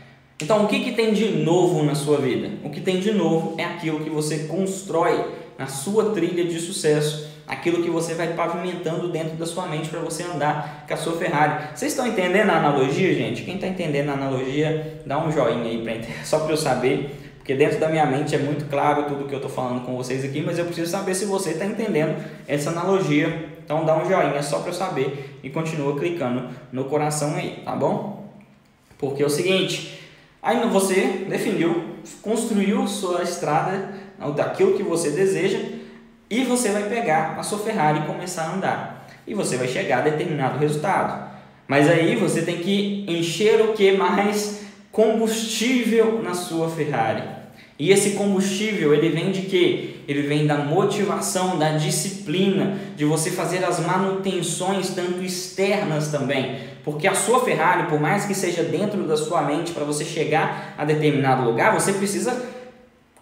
Então, 0.41 0.65
o 0.65 0.69
que, 0.69 0.81
que 0.81 0.93
tem 0.93 1.13
de 1.13 1.29
novo 1.29 1.83
na 1.83 1.95
sua 1.95 2.19
vida? 2.19 2.51
O 2.65 2.71
que 2.71 2.81
tem 2.81 3.01
de 3.01 3.13
novo 3.13 3.55
é 3.59 3.65
aquilo 3.65 4.01
que 4.01 4.11
você 4.11 4.45
constrói 4.45 5.33
na 5.59 5.67
sua 5.67 6.13
trilha 6.13 6.45
de 6.45 6.59
sucesso, 6.61 7.29
aquilo 7.47 7.83
que 7.83 7.91
você 7.91 8.15
vai 8.15 8.35
pavimentando 8.35 9.09
dentro 9.09 9.37
da 9.37 9.47
sua 9.47 9.67
mente 9.67 9.89
para 9.89 10.01
você 10.01 10.23
andar 10.23 10.85
com 10.87 10.95
a 10.95 10.97
sua 10.97 11.17
Ferrari. 11.17 11.77
Vocês 11.77 11.93
estão 11.93 12.07
entendendo 12.07 12.51
a 12.51 12.57
analogia, 12.57 13.15
gente? 13.15 13.43
Quem 13.43 13.57
está 13.57 13.67
entendendo 13.67 14.11
a 14.11 14.13
analogia, 14.13 15.03
dá 15.05 15.19
um 15.19 15.31
joinha 15.31 15.65
aí 15.65 15.83
para 15.83 15.93
só 16.25 16.41
para 16.41 16.53
eu 16.53 16.57
saber 16.57 17.19
porque 17.43 17.57
dentro 17.57 17.81
da 17.81 17.89
minha 17.89 18.07
mente 18.07 18.37
é 18.37 18.39
muito 18.39 18.67
claro 18.67 19.07
tudo 19.07 19.25
que 19.25 19.35
eu 19.35 19.39
estou 19.39 19.51
falando 19.51 19.85
com 19.85 19.97
vocês 19.97 20.25
aqui, 20.25 20.41
mas 20.41 20.61
eu 20.61 20.65
preciso 20.65 20.89
saber 20.89 21.13
se 21.13 21.25
você 21.25 21.51
está 21.51 21.67
entendendo 21.67 22.17
essa 22.47 22.71
analogia. 22.71 23.49
Então 23.65 23.85
dá 23.85 23.97
um 23.97 24.09
joinha 24.09 24.41
só 24.45 24.61
para 24.61 24.69
eu 24.69 24.75
saber 24.75 25.41
e 25.43 25.51
continua 25.51 25.99
clicando 25.99 26.51
no 26.71 26.85
coração 26.85 27.35
aí, 27.35 27.61
tá 27.65 27.75
bom? 27.75 28.33
Porque 28.97 29.25
é 29.25 29.27
o 29.27 29.29
seguinte, 29.29 30.01
aí 30.41 30.69
você 30.69 31.27
definiu, 31.29 31.97
construiu 32.23 32.87
sua 32.87 33.25
estrada 33.25 33.93
daquilo 34.37 34.77
que 34.77 34.85
você 34.85 35.11
deseja 35.11 35.59
e 36.33 36.45
você 36.45 36.71
vai 36.71 36.85
pegar 36.85 37.37
a 37.39 37.43
sua 37.43 37.59
Ferrari 37.59 37.99
e 37.99 38.07
começar 38.07 38.45
a 38.45 38.55
andar. 38.55 39.07
E 39.27 39.35
você 39.35 39.59
vai 39.59 39.69
chegar 39.69 39.99
a 39.99 40.01
determinado 40.01 40.59
resultado. 40.59 41.31
Mas 41.69 41.87
aí 41.87 42.17
você 42.17 42.41
tem 42.41 42.57
que 42.57 43.05
encher 43.07 43.61
o 43.61 43.75
que 43.75 43.93
mais 43.93 44.63
combustível 44.91 46.23
na 46.23 46.33
sua 46.33 46.71
Ferrari. 46.71 47.23
E 47.79 47.91
esse 47.93 48.13
combustível, 48.13 48.95
ele 48.95 49.11
vem 49.11 49.31
de 49.31 49.43
quê? 49.43 49.97
Ele 50.09 50.23
vem 50.23 50.47
da 50.47 50.57
motivação, 50.57 51.59
da 51.59 51.73
disciplina, 51.73 52.79
de 52.97 53.05
você 53.05 53.31
fazer 53.31 53.63
as 53.63 53.81
manutenções 53.81 54.89
tanto 54.89 55.23
externas 55.23 56.09
também. 56.09 56.61
Porque 56.83 57.07
a 57.07 57.15
sua 57.15 57.45
Ferrari, 57.45 57.91
por 57.91 58.01
mais 58.01 58.25
que 58.25 58.35
seja 58.35 58.63
dentro 58.63 59.07
da 59.07 59.19
sua 59.19 59.43
mente 59.43 59.73
para 59.73 59.85
você 59.85 60.03
chegar 60.03 60.77
a 60.79 60.85
determinado 60.87 61.45
lugar, 61.45 61.79
você 61.79 61.93
precisa 61.93 62.43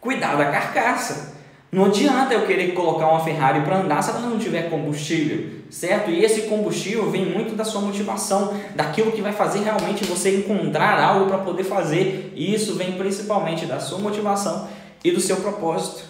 cuidar 0.00 0.36
da 0.36 0.44
carcaça. 0.44 1.39
Não 1.72 1.85
adianta 1.85 2.35
eu 2.35 2.46
querer 2.48 2.72
colocar 2.72 3.06
uma 3.06 3.20
Ferrari 3.20 3.61
para 3.61 3.78
andar 3.78 4.02
se 4.02 4.11
ela 4.11 4.18
não 4.20 4.40
tiver 4.40 4.68
combustível, 4.68 5.61
certo? 5.70 6.11
E 6.11 6.24
esse 6.24 6.42
combustível 6.42 7.09
vem 7.09 7.24
muito 7.24 7.54
da 7.54 7.64
sua 7.64 7.80
motivação, 7.80 8.52
daquilo 8.74 9.12
que 9.12 9.22
vai 9.22 9.33
fazer 9.33 9.61
realmente 9.61 10.04
você 10.04 10.38
encontrar 10.38 11.00
algo 11.00 11.26
para 11.26 11.38
poder 11.38 11.62
fazer. 11.62 12.33
E 12.35 12.52
isso 12.52 12.74
vem 12.74 12.92
principalmente 12.92 13.66
da 13.66 13.78
sua 13.78 13.98
motivação 13.98 14.68
e 15.04 15.12
do 15.12 15.20
seu 15.20 15.37
propósito. 15.37 16.02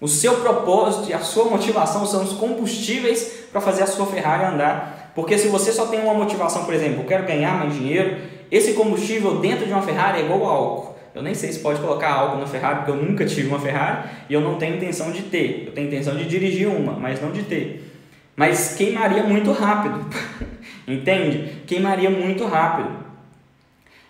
O 0.00 0.08
seu 0.08 0.36
propósito 0.36 1.10
e 1.10 1.12
a 1.12 1.20
sua 1.20 1.44
motivação 1.44 2.06
são 2.06 2.24
os 2.24 2.32
combustíveis 2.32 3.44
para 3.52 3.60
fazer 3.60 3.82
a 3.82 3.86
sua 3.86 4.06
Ferrari 4.06 4.46
andar. 4.46 5.12
Porque 5.14 5.36
se 5.36 5.48
você 5.48 5.72
só 5.72 5.86
tem 5.86 6.00
uma 6.00 6.14
motivação, 6.14 6.64
por 6.64 6.72
exemplo, 6.72 7.02
eu 7.02 7.06
quero 7.06 7.26
ganhar 7.26 7.58
mais 7.58 7.74
dinheiro, 7.74 8.16
esse 8.50 8.72
combustível 8.72 9.40
dentro 9.40 9.66
de 9.66 9.72
uma 9.72 9.82
Ferrari 9.82 10.22
é 10.22 10.24
igual 10.24 10.42
ao 10.42 10.50
álcool. 10.50 10.91
Eu 11.14 11.22
nem 11.22 11.34
sei 11.34 11.52
se 11.52 11.58
pode 11.58 11.80
colocar 11.80 12.10
algo 12.10 12.38
na 12.38 12.46
Ferrari, 12.46 12.76
porque 12.76 12.90
eu 12.90 12.96
nunca 12.96 13.24
tive 13.26 13.48
uma 13.48 13.58
Ferrari 13.58 14.08
e 14.28 14.34
eu 14.34 14.40
não 14.40 14.56
tenho 14.56 14.76
intenção 14.76 15.12
de 15.12 15.22
ter. 15.22 15.64
Eu 15.66 15.72
tenho 15.72 15.88
intenção 15.88 16.16
de 16.16 16.24
dirigir 16.24 16.68
uma, 16.68 16.94
mas 16.94 17.20
não 17.20 17.30
de 17.30 17.42
ter. 17.42 17.92
Mas 18.34 18.74
queimaria 18.74 19.22
muito 19.22 19.52
rápido. 19.52 20.06
Entende? 20.88 21.62
Queimaria 21.66 22.10
muito 22.10 22.46
rápido. 22.46 23.02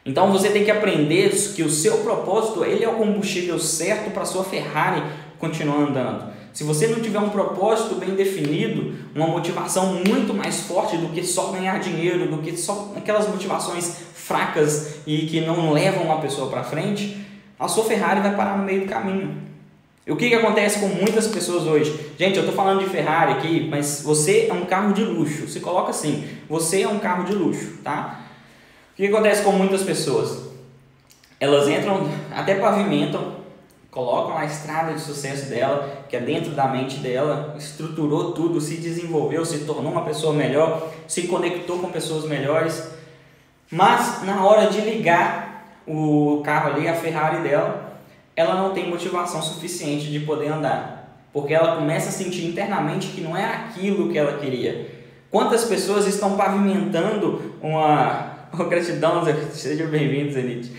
Então 0.05 0.33
você 0.33 0.51
tem 0.51 0.65
que 0.65 0.71
aprender 0.71 1.31
que 1.55 1.63
o 1.63 1.71
seu 1.71 1.99
propósito 1.99 2.65
ele 2.65 2.85
é 2.85 2.89
o 2.89 2.97
combustível 2.97 3.59
certo 3.59 4.11
para 4.11 4.25
sua 4.25 4.45
Ferrari 4.45 5.03
continuar 5.39 5.79
andando. 5.79 6.32
Se 6.53 6.65
você 6.65 6.87
não 6.87 7.01
tiver 7.01 7.19
um 7.19 7.31
propósito 7.31 7.95
bem 7.95 8.11
definido, 8.11 8.95
uma 9.15 9.27
motivação 9.27 9.95
muito 10.07 10.35
mais 10.35 10.61
forte 10.61 10.97
do 10.97 11.09
que 11.09 11.23
só 11.25 11.51
ganhar 11.51 11.81
dinheiro, 11.81 12.31
do 12.31 12.39
que 12.39 12.57
só 12.57 12.93
aquelas 12.97 13.27
motivações 13.29 13.97
fracas 14.15 14.97
e 15.07 15.27
que 15.27 15.41
não 15.41 15.73
levam 15.73 16.05
uma 16.05 16.21
pessoa 16.21 16.51
para 16.51 16.63
frente, 16.63 17.17
a 17.59 17.67
sua 17.69 17.85
Ferrari 17.85 18.21
vai 18.21 18.37
parar 18.37 18.59
no 18.59 18.65
meio 18.65 18.83
do 18.83 18.87
caminho. 18.87 19.43
E 20.07 20.11
o 20.11 20.17
que, 20.17 20.29
que 20.29 20.35
acontece 20.35 20.81
com 20.81 20.89
muitas 20.89 21.29
pessoas 21.29 21.63
hoje? 21.63 22.13
Gente, 22.19 22.37
eu 22.37 22.43
estou 22.43 22.55
falando 22.55 22.81
de 22.81 22.91
Ferrari 22.91 23.33
aqui, 23.33 23.69
mas 23.71 24.03
você 24.03 24.49
é 24.51 24.53
um 24.53 24.65
carro 24.65 24.93
de 24.93 25.05
luxo. 25.05 25.47
Se 25.47 25.61
coloca 25.61 25.91
assim, 25.91 26.27
você 26.49 26.83
é 26.83 26.89
um 26.89 26.99
carro 26.99 27.25
de 27.25 27.33
luxo, 27.33 27.79
tá? 27.85 28.21
O 28.93 28.97
que, 28.97 29.07
que 29.07 29.15
acontece 29.15 29.43
com 29.43 29.53
muitas 29.53 29.83
pessoas? 29.83 30.51
Elas 31.39 31.69
entram, 31.69 32.11
até 32.33 32.57
pavimentam, 32.57 33.32
colocam 33.93 34.39
a 34.39 34.47
estrada 34.47 34.95
de 34.95 35.01
sucesso 35.03 35.51
dela, 35.51 36.07
que 36.09 36.17
é 36.17 36.21
dentro 36.21 36.53
da 36.53 36.67
mente 36.67 36.97
dela, 36.97 37.55
estruturou 37.59 38.33
tudo, 38.33 38.59
se 38.59 38.79
desenvolveu, 38.79 39.45
se 39.45 39.61
tornou 39.61 39.93
uma 39.93 40.03
pessoa 40.03 40.33
melhor, 40.33 40.91
se 41.07 41.29
conectou 41.29 41.79
com 41.79 41.91
pessoas 41.91 42.25
melhores, 42.25 42.91
mas 43.71 44.23
na 44.25 44.45
hora 44.45 44.71
de 44.71 44.81
ligar 44.81 45.77
o 45.87 46.41
carro 46.43 46.71
ali, 46.71 46.89
a 46.89 46.95
Ferrari 46.95 47.47
dela, 47.47 48.01
ela 48.35 48.55
não 48.55 48.73
tem 48.73 48.89
motivação 48.89 49.43
suficiente 49.43 50.11
de 50.11 50.21
poder 50.21 50.49
andar, 50.49 51.27
porque 51.31 51.53
ela 51.53 51.77
começa 51.77 52.09
a 52.09 52.13
sentir 52.13 52.47
internamente 52.47 53.09
que 53.09 53.21
não 53.21 53.37
é 53.37 53.45
aquilo 53.45 54.11
que 54.11 54.17
ela 54.17 54.39
queria. 54.39 55.03
Quantas 55.31 55.67
pessoas 55.67 56.07
estão 56.07 56.37
pavimentando 56.37 57.57
uma. 57.61 58.33
Oh, 58.55 58.65
gratidão, 58.65 59.23
seja 59.55 59.87
bem-vindo, 59.87 60.31
Zenith 60.31 60.71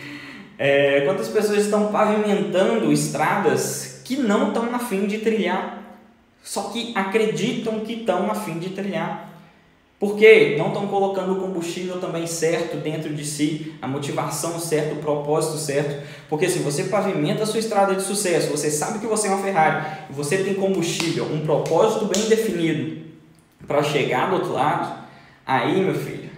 é, 0.57 1.01
quantas 1.01 1.27
pessoas 1.29 1.65
estão 1.65 1.91
pavimentando 1.91 2.91
estradas 2.91 4.01
que 4.03 4.17
não 4.17 4.49
estão 4.49 4.73
a 4.73 4.79
fim 4.79 5.07
de 5.07 5.19
trilhar, 5.19 5.81
só 6.43 6.63
que 6.63 6.91
acreditam 6.95 7.79
que 7.81 7.93
estão 7.93 8.29
a 8.29 8.35
fim 8.35 8.59
de 8.59 8.69
trilhar. 8.69 9.31
Porque 9.99 10.57
não 10.57 10.67
estão 10.67 10.85
colocando 10.87 11.31
o 11.31 11.35
combustível 11.37 11.97
também 11.97 12.27
certo 12.27 12.75
dentro 12.75 13.13
de 13.13 13.23
si, 13.23 13.73
a 13.81 13.87
motivação 13.87 14.59
certa, 14.59 14.95
o 14.95 14.97
propósito 14.97 15.57
certo. 15.57 16.05
Porque 16.27 16.49
se 16.49 16.59
você 16.59 16.83
pavimenta 16.83 17.43
a 17.43 17.45
sua 17.45 17.61
estrada 17.61 17.95
de 17.95 18.03
sucesso, 18.03 18.49
você 18.49 18.69
sabe 18.69 18.99
que 18.99 19.07
você 19.07 19.29
é 19.29 19.31
uma 19.31 19.41
Ferrari, 19.41 19.85
você 20.09 20.43
tem 20.43 20.55
combustível, 20.55 21.23
um 21.31 21.45
propósito 21.45 22.05
bem 22.05 22.27
definido 22.27 23.01
para 23.65 23.81
chegar 23.81 24.29
do 24.29 24.35
outro 24.35 24.51
lado, 24.51 25.05
aí, 25.45 25.81
meu 25.81 25.95
filho, 25.95 26.29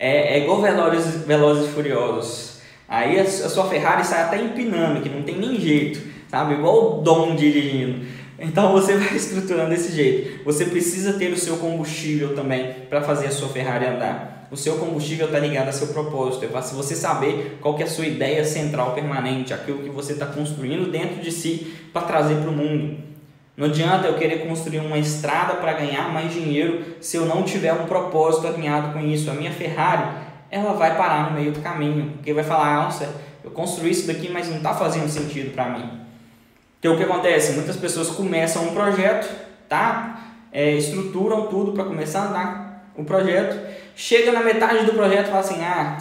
é, 0.00 0.34
é 0.34 0.42
igual 0.42 0.60
Velozes, 0.60 1.24
Velozes 1.24 1.68
e 1.68 1.72
Furiosos. 1.72 2.55
Aí 2.88 3.18
a, 3.18 3.26
sua 3.26 3.68
Ferrari 3.68 4.04
sai 4.04 4.22
até 4.22 4.40
empinando, 4.40 5.00
que 5.00 5.08
não 5.08 5.22
tem 5.22 5.36
nem 5.36 5.60
jeito, 5.60 6.00
sabe? 6.28 6.54
Igual 6.54 6.98
o 6.98 7.02
Dom 7.02 7.34
dirigindo. 7.34 8.06
Então 8.38 8.72
você 8.72 8.94
vai 8.98 9.16
estruturando 9.16 9.70
desse 9.70 9.92
jeito. 9.92 10.44
Você 10.44 10.66
precisa 10.66 11.14
ter 11.14 11.32
o 11.32 11.36
seu 11.36 11.56
combustível 11.56 12.34
também 12.34 12.72
para 12.88 13.02
fazer 13.02 13.26
a 13.26 13.30
sua 13.30 13.48
Ferrari 13.48 13.86
andar. 13.86 14.46
O 14.50 14.56
seu 14.56 14.76
combustível 14.76 15.26
está 15.26 15.40
ligado 15.40 15.66
ao 15.66 15.72
seu 15.72 15.88
propósito. 15.88 16.44
É 16.44 16.48
para 16.48 16.60
você 16.60 16.94
saber 16.94 17.58
qual 17.60 17.74
que 17.74 17.82
é 17.82 17.86
a 17.86 17.88
sua 17.88 18.06
ideia 18.06 18.44
central 18.44 18.92
permanente, 18.92 19.52
aquilo 19.52 19.82
que 19.82 19.90
você 19.90 20.12
está 20.12 20.26
construindo 20.26 20.90
dentro 20.90 21.20
de 21.20 21.32
si 21.32 21.74
para 21.92 22.02
trazer 22.02 22.36
para 22.36 22.50
o 22.50 22.52
mundo. 22.52 22.98
Não 23.56 23.66
adianta 23.66 24.06
eu 24.06 24.14
querer 24.14 24.46
construir 24.46 24.80
uma 24.80 24.98
estrada 24.98 25.54
para 25.54 25.72
ganhar 25.72 26.12
mais 26.12 26.32
dinheiro 26.32 26.84
se 27.00 27.16
eu 27.16 27.24
não 27.24 27.42
tiver 27.42 27.72
um 27.72 27.86
propósito 27.86 28.46
alinhado 28.46 28.92
com 28.92 29.00
isso. 29.00 29.30
A 29.30 29.34
minha 29.34 29.50
Ferrari 29.50 30.25
ela 30.50 30.72
vai 30.72 30.96
parar 30.96 31.30
no 31.30 31.38
meio 31.38 31.52
do 31.52 31.60
caminho, 31.60 32.12
porque 32.14 32.32
vai 32.32 32.44
falar, 32.44 32.84
nossa, 32.84 33.08
eu 33.42 33.50
construí 33.50 33.90
isso 33.90 34.06
daqui, 34.06 34.30
mas 34.30 34.48
não 34.48 34.58
está 34.58 34.74
fazendo 34.74 35.08
sentido 35.08 35.52
para 35.52 35.70
mim. 35.70 36.00
Então 36.78 36.94
o 36.94 36.96
que 36.96 37.04
acontece? 37.04 37.52
Muitas 37.52 37.76
pessoas 37.76 38.10
começam 38.10 38.68
um 38.68 38.74
projeto, 38.74 39.28
tá? 39.68 40.20
É, 40.52 40.72
estruturam 40.72 41.48
tudo 41.48 41.72
para 41.72 41.84
começar 41.84 42.20
a 42.20 42.28
andar 42.28 42.92
o 42.96 43.04
projeto, 43.04 43.58
chega 43.94 44.32
na 44.32 44.40
metade 44.40 44.86
do 44.86 44.92
projeto 44.92 45.26
e 45.26 45.30
fala 45.30 45.40
assim, 45.40 45.62
ah, 45.62 45.98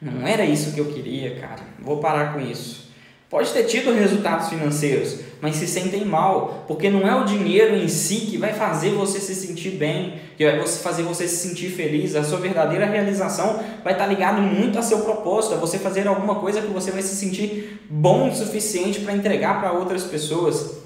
não 0.00 0.26
era 0.26 0.44
isso 0.44 0.72
que 0.72 0.80
eu 0.80 0.86
queria, 0.86 1.40
cara, 1.40 1.62
vou 1.78 1.98
parar 1.98 2.32
com 2.32 2.40
isso. 2.40 2.85
Pode 3.28 3.52
ter 3.52 3.64
tido 3.64 3.92
resultados 3.92 4.48
financeiros, 4.48 5.16
mas 5.40 5.56
se 5.56 5.66
sentem 5.66 6.04
mal, 6.04 6.64
porque 6.68 6.88
não 6.88 7.08
é 7.08 7.20
o 7.20 7.24
dinheiro 7.24 7.74
em 7.74 7.88
si 7.88 8.26
que 8.26 8.38
vai 8.38 8.52
fazer 8.52 8.90
você 8.90 9.18
se 9.18 9.34
sentir 9.34 9.70
bem, 9.70 10.20
que 10.36 10.44
vai 10.44 10.64
fazer 10.64 11.02
você 11.02 11.26
se 11.26 11.48
sentir 11.48 11.70
feliz. 11.70 12.14
A 12.14 12.22
sua 12.22 12.38
verdadeira 12.38 12.86
realização 12.86 13.58
vai 13.82 13.94
estar 13.94 14.06
ligado 14.06 14.40
muito 14.40 14.78
a 14.78 14.82
seu 14.82 15.00
propósito, 15.00 15.54
a 15.54 15.58
você 15.58 15.76
fazer 15.76 16.06
alguma 16.06 16.36
coisa 16.36 16.62
que 16.62 16.68
você 16.68 16.92
vai 16.92 17.02
se 17.02 17.16
sentir 17.16 17.80
bom 17.90 18.28
o 18.28 18.34
suficiente 18.34 19.00
para 19.00 19.14
entregar 19.14 19.58
para 19.58 19.72
outras 19.72 20.04
pessoas. 20.04 20.76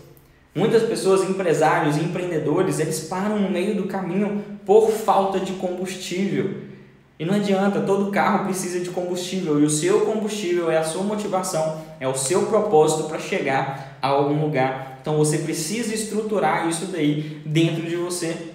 Muitas 0.54 0.82
pessoas, 0.84 1.28
empresários 1.28 1.98
empreendedores, 1.98 2.80
eles 2.80 3.00
param 3.00 3.38
no 3.38 3.50
meio 3.50 3.76
do 3.76 3.84
caminho 3.84 4.42
por 4.64 4.90
falta 4.90 5.38
de 5.38 5.52
combustível. 5.52 6.69
E 7.20 7.24
não 7.26 7.34
adianta, 7.34 7.82
todo 7.82 8.10
carro 8.10 8.46
precisa 8.46 8.80
de 8.80 8.88
combustível 8.88 9.60
e 9.60 9.64
o 9.64 9.68
seu 9.68 10.06
combustível 10.06 10.70
é 10.70 10.78
a 10.78 10.82
sua 10.82 11.02
motivação, 11.02 11.82
é 12.00 12.08
o 12.08 12.14
seu 12.14 12.46
propósito 12.46 13.10
para 13.10 13.18
chegar 13.18 13.98
a 14.00 14.08
algum 14.08 14.40
lugar. 14.40 14.96
Então 15.02 15.18
você 15.18 15.36
precisa 15.36 15.94
estruturar 15.94 16.66
isso 16.66 16.86
daí 16.86 17.42
dentro 17.44 17.82
de 17.82 17.94
você 17.94 18.54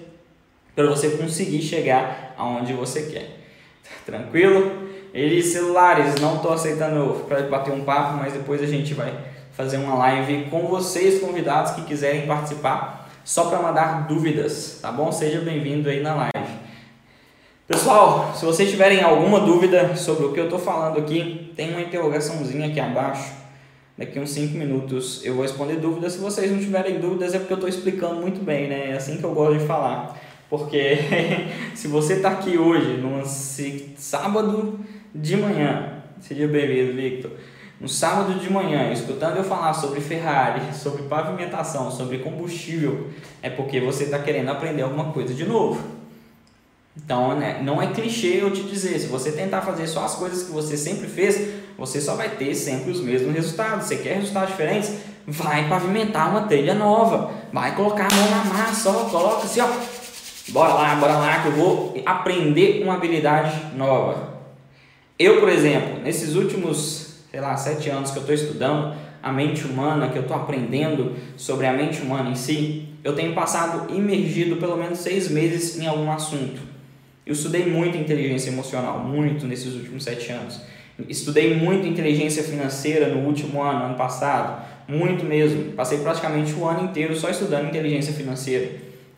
para 0.75 0.87
você 0.87 1.11
conseguir 1.11 1.61
chegar 1.61 2.33
aonde 2.35 2.73
você 2.73 3.03
quer. 3.03 3.39
Tranquilo? 4.03 4.89
Eles 5.13 5.45
celulares, 5.45 6.19
não 6.19 6.37
estou 6.37 6.51
aceitando 6.51 7.23
para 7.27 7.43
bater 7.43 7.71
um 7.71 7.83
papo, 7.83 8.17
mas 8.17 8.33
depois 8.33 8.63
a 8.63 8.65
gente 8.65 8.95
vai 8.95 9.15
fazer 9.51 9.77
uma 9.77 9.93
live 9.93 10.49
com 10.49 10.61
vocês 10.65 11.21
convidados 11.21 11.73
que 11.73 11.83
quiserem 11.83 12.25
participar, 12.25 13.11
só 13.23 13.45
para 13.45 13.59
mandar 13.59 14.07
dúvidas, 14.07 14.79
tá 14.81 14.91
bom? 14.91 15.11
Seja 15.11 15.39
bem-vindo 15.41 15.87
aí 15.87 16.01
na 16.01 16.15
live. 16.15 16.44
Pessoal, 17.95 18.33
se 18.35 18.43
vocês 18.43 18.69
tiverem 18.69 19.01
alguma 19.01 19.39
dúvida 19.39 19.95
sobre 19.95 20.25
o 20.25 20.33
que 20.33 20.39
eu 20.41 20.43
estou 20.43 20.59
falando 20.59 20.99
aqui, 20.99 21.53
tem 21.55 21.69
uma 21.69 21.79
interrogaçãozinha 21.79 22.67
aqui 22.67 22.77
abaixo. 22.77 23.31
Daqui 23.97 24.19
uns 24.19 24.31
5 24.31 24.57
minutos 24.57 25.23
eu 25.23 25.33
vou 25.33 25.43
responder 25.43 25.77
dúvidas. 25.77 26.11
Se 26.11 26.19
vocês 26.19 26.51
não 26.51 26.59
tiverem 26.59 26.99
dúvidas 26.99 27.33
é 27.33 27.39
porque 27.39 27.53
eu 27.53 27.55
estou 27.55 27.69
explicando 27.69 28.15
muito 28.15 28.43
bem, 28.43 28.67
né? 28.67 28.89
É 28.89 28.93
assim 28.97 29.15
que 29.15 29.23
eu 29.23 29.33
gosto 29.33 29.59
de 29.59 29.65
falar. 29.65 30.19
Porque 30.49 30.97
se 31.73 31.87
você 31.87 32.15
está 32.15 32.31
aqui 32.31 32.57
hoje, 32.57 32.97
num 32.97 33.23
sábado 33.95 34.77
de 35.15 35.37
manhã, 35.37 36.03
seja 36.19 36.49
bem-vindo, 36.49 36.97
Victor. 37.01 37.31
No 37.79 37.87
sábado 37.87 38.37
de 38.37 38.51
manhã, 38.51 38.91
escutando 38.91 39.37
eu 39.37 39.43
falar 39.45 39.71
sobre 39.71 40.01
Ferrari, 40.01 40.61
sobre 40.75 41.03
pavimentação, 41.03 41.89
sobre 41.89 42.17
combustível, 42.17 43.07
é 43.41 43.49
porque 43.49 43.79
você 43.79 44.03
está 44.03 44.19
querendo 44.19 44.49
aprender 44.49 44.81
alguma 44.81 45.13
coisa 45.13 45.33
de 45.33 45.45
novo. 45.45 45.94
Então, 46.97 47.37
né, 47.37 47.61
não 47.61 47.81
é 47.81 47.87
clichê 47.87 48.39
eu 48.41 48.51
te 48.51 48.63
dizer, 48.63 48.99
se 48.99 49.07
você 49.07 49.31
tentar 49.31 49.61
fazer 49.61 49.85
só 49.85 50.05
as 50.05 50.15
coisas 50.15 50.43
que 50.43 50.51
você 50.51 50.77
sempre 50.77 51.07
fez, 51.07 51.49
você 51.77 51.99
só 51.99 52.15
vai 52.15 52.29
ter 52.29 52.55
sempre 52.55 52.91
os 52.91 53.01
mesmos 53.01 53.33
resultados. 53.33 53.85
Você 53.85 53.97
quer 53.97 54.15
resultados 54.15 54.51
diferentes? 54.51 54.93
Vai 55.27 55.67
pavimentar 55.67 56.29
uma 56.29 56.41
trilha 56.43 56.73
nova, 56.73 57.31
vai 57.51 57.75
colocar 57.75 58.07
a 58.11 58.15
mão 58.15 58.29
na 58.29 58.45
massa, 58.45 58.89
ó, 58.89 59.09
coloca 59.09 59.43
assim, 59.43 59.59
ó. 59.59 59.67
Bora 60.49 60.73
lá, 60.73 60.95
bora 60.95 61.17
lá 61.17 61.41
que 61.41 61.47
eu 61.47 61.51
vou 61.53 62.01
aprender 62.05 62.83
uma 62.83 62.93
habilidade 62.93 63.75
nova. 63.75 64.35
Eu, 65.17 65.39
por 65.39 65.49
exemplo, 65.49 66.01
nesses 66.01 66.35
últimos, 66.35 67.15
sei 67.31 67.41
lá, 67.41 67.57
sete 67.57 67.89
anos 67.89 68.11
que 68.11 68.17
eu 68.17 68.21
estou 68.21 68.35
estudando, 68.35 68.95
a 69.23 69.31
mente 69.31 69.65
humana, 69.65 70.09
que 70.09 70.17
eu 70.17 70.21
estou 70.21 70.37
aprendendo 70.37 71.15
sobre 71.35 71.65
a 71.65 71.73
mente 71.73 72.01
humana 72.01 72.29
em 72.29 72.35
si, 72.35 72.89
eu 73.03 73.15
tenho 73.15 73.33
passado 73.33 73.91
imergido 73.93 74.57
pelo 74.57 74.77
menos 74.77 74.99
seis 74.99 75.29
meses 75.29 75.79
em 75.79 75.87
algum 75.87 76.11
assunto. 76.11 76.74
Eu 77.25 77.33
estudei 77.33 77.65
muito 77.65 77.97
inteligência 77.97 78.49
emocional, 78.49 78.99
muito 78.99 79.47
nesses 79.47 79.73
últimos 79.73 80.03
sete 80.03 80.31
anos. 80.31 80.61
Estudei 81.09 81.55
muito 81.55 81.87
inteligência 81.87 82.43
financeira 82.43 83.07
no 83.07 83.25
último 83.27 83.63
ano, 83.63 83.85
ano 83.85 83.95
passado, 83.95 84.63
muito 84.87 85.25
mesmo. 85.25 85.71
Passei 85.71 85.97
praticamente 85.97 86.53
o 86.53 86.67
ano 86.67 86.85
inteiro 86.85 87.15
só 87.15 87.27
estudando 87.29 87.67
inteligência 87.67 88.13
financeira. 88.13 88.69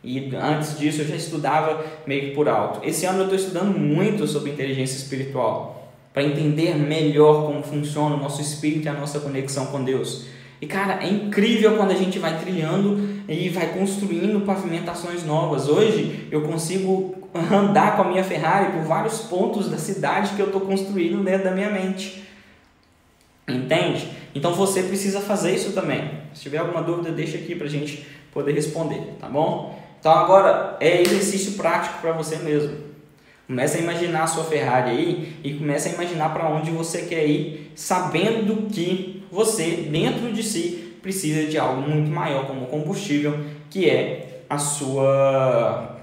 E 0.02 0.34
antes 0.36 0.80
disso 0.80 1.02
eu 1.02 1.08
já 1.08 1.17
estudava 1.17 1.84
meio 2.08 2.30
que 2.30 2.32
por 2.32 2.48
alto. 2.48 2.80
Esse 2.88 3.06
ano 3.06 3.20
eu 3.20 3.24
estou 3.24 3.38
estudando 3.38 3.78
muito 3.78 4.26
sobre 4.26 4.52
inteligência 4.52 4.96
espiritual 4.96 5.91
para 6.13 6.24
entender 6.24 6.76
melhor 6.76 7.46
como 7.46 7.62
funciona 7.62 8.15
o 8.15 8.20
nosso 8.20 8.41
espírito 8.41 8.86
e 8.86 8.89
a 8.89 8.93
nossa 8.93 9.20
conexão 9.20 9.65
com 9.65 9.84
Deus. 9.84 10.26
E 10.62 10.65
cara, 10.65 11.04
é 11.04 11.10
incrível 11.10 11.76
quando 11.76 11.91
a 11.91 11.96
gente 11.96 12.17
vai 12.17 12.39
trilhando 12.39 13.17
e 13.28 13.50
vai 13.50 13.74
construindo 13.74 14.46
pavimentações 14.46 15.26
novas. 15.26 15.67
Hoje 15.67 16.28
eu 16.32 16.41
consigo 16.41 17.16
andar 17.39 17.95
com 17.95 18.04
a 18.04 18.06
minha 18.06 18.23
Ferrari 18.23 18.71
por 18.71 18.84
vários 18.84 19.19
pontos 19.19 19.69
da 19.69 19.78
cidade 19.78 20.36
que 20.36 20.41
eu 20.41 20.47
estou 20.47 20.62
construindo 20.62 21.23
dentro 21.23 21.45
da 21.45 21.52
minha 21.52 21.69
mente. 21.69 22.23
Entende? 23.47 24.10
Então 24.36 24.54
você 24.54 24.84
precisa 24.84 25.21
fazer 25.21 25.56
isso 25.56 25.71
também. 25.71 26.12
Se 26.34 26.41
tiver 26.41 26.58
alguma 26.58 26.82
dúvida, 26.82 27.12
deixa 27.12 27.38
aqui 27.38 27.56
para 27.56 27.67
a 27.67 27.69
gente 27.69 28.06
poder 28.34 28.54
responder, 28.54 29.15
tá 29.19 29.28
bom? 29.28 29.82
Então 30.00 30.12
agora 30.12 30.78
é 30.80 31.02
exercício 31.02 31.54
prático 31.54 32.02
para 32.02 32.12
você 32.12 32.36
mesmo. 32.38 32.76
Começa 33.47 33.78
a 33.78 33.82
imaginar 33.82 34.23
a 34.23 34.28
sua 34.28 34.43
Ferrari 34.43 34.91
aí 34.91 35.38
e 35.43 35.54
começa 35.54 35.88
a 35.88 35.93
imaginar 35.93 36.34
para 36.34 36.50
onde 36.50 36.69
você 36.69 37.04
quer 37.04 37.26
ir, 37.26 37.71
sabendo 37.76 38.69
que 38.69 39.23
você, 39.32 39.88
dentro 39.89 40.34
de 40.34 40.43
si, 40.43 40.95
precisa 41.02 41.47
de 41.47 41.58
algo 41.58 41.82
muito 41.82 42.12
maior 42.12 42.45
como 42.45 42.67
combustível, 42.67 43.39
que 43.69 43.89
é 43.89 44.43
a 44.50 44.58
sua 44.58 45.97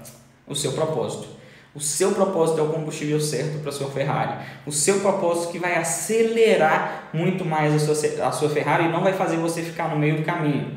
o 0.47 0.55
seu 0.55 0.73
propósito. 0.73 1.27
O 1.75 1.79
seu 1.81 2.13
propósito 2.13 2.59
é 2.61 2.63
o 2.63 2.69
combustível 2.69 3.19
certo 3.19 3.59
para 3.61 3.71
sua 3.71 3.89
Ferrari. 3.89 4.45
O 4.65 4.71
seu 4.71 5.01
propósito 5.01 5.51
que 5.51 5.59
vai 5.59 5.75
acelerar 5.75 7.09
muito 7.13 7.43
mais 7.43 7.73
a 7.73 7.79
sua, 7.79 8.27
a 8.27 8.31
sua 8.31 8.49
Ferrari 8.49 8.85
e 8.85 8.89
não 8.89 9.03
vai 9.03 9.11
fazer 9.11 9.35
você 9.35 9.61
ficar 9.61 9.89
no 9.89 9.99
meio 9.99 10.15
do 10.17 10.23
caminho. 10.23 10.71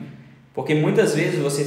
Porque 0.52 0.74
muitas 0.74 1.14
vezes 1.14 1.38
você 1.38 1.64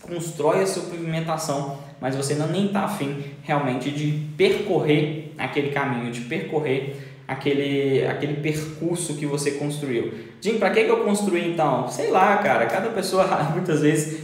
constrói 0.00 0.62
a 0.62 0.66
sua 0.66 0.84
pavimentação, 0.84 1.78
mas 2.00 2.16
você 2.16 2.34
não 2.34 2.46
nem 2.48 2.66
está 2.66 2.84
afim 2.84 3.24
realmente 3.42 3.90
de 3.90 4.28
percorrer 4.36 5.34
aquele 5.36 5.70
caminho, 5.70 6.10
de 6.10 6.22
percorrer 6.22 6.96
aquele, 7.28 8.06
aquele 8.06 8.34
percurso 8.40 9.14
que 9.14 9.26
você 9.26 9.52
construiu. 9.52 10.12
Jim, 10.40 10.58
para 10.58 10.70
que, 10.70 10.84
que 10.84 10.90
eu 10.90 11.04
construí 11.04 11.50
então? 11.50 11.88
Sei 11.88 12.10
lá, 12.10 12.38
cara, 12.38 12.66
cada 12.66 12.88
pessoa 12.90 13.26
muitas 13.52 13.80
vezes 13.80 14.20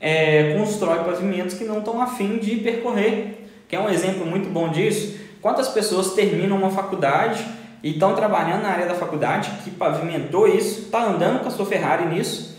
é, 0.00 0.54
constrói 0.56 1.04
pavimentos 1.04 1.54
que 1.54 1.64
não 1.64 1.78
estão 1.78 2.00
afim 2.00 2.38
de 2.38 2.56
percorrer. 2.56 3.48
Que 3.68 3.76
é 3.76 3.80
um 3.80 3.88
exemplo 3.88 4.24
muito 4.24 4.48
bom 4.48 4.70
disso. 4.70 5.18
Quantas 5.40 5.68
pessoas 5.68 6.14
terminam 6.14 6.56
uma 6.56 6.70
faculdade 6.70 7.44
e 7.82 7.90
estão 7.90 8.14
trabalhando 8.14 8.62
na 8.62 8.70
área 8.70 8.86
da 8.86 8.94
faculdade 8.94 9.50
que 9.62 9.70
pavimentou 9.70 10.48
isso, 10.48 10.82
está 10.82 11.04
andando 11.04 11.40
com 11.40 11.48
a 11.48 11.50
sua 11.50 11.66
Ferrari 11.66 12.06
nisso, 12.06 12.58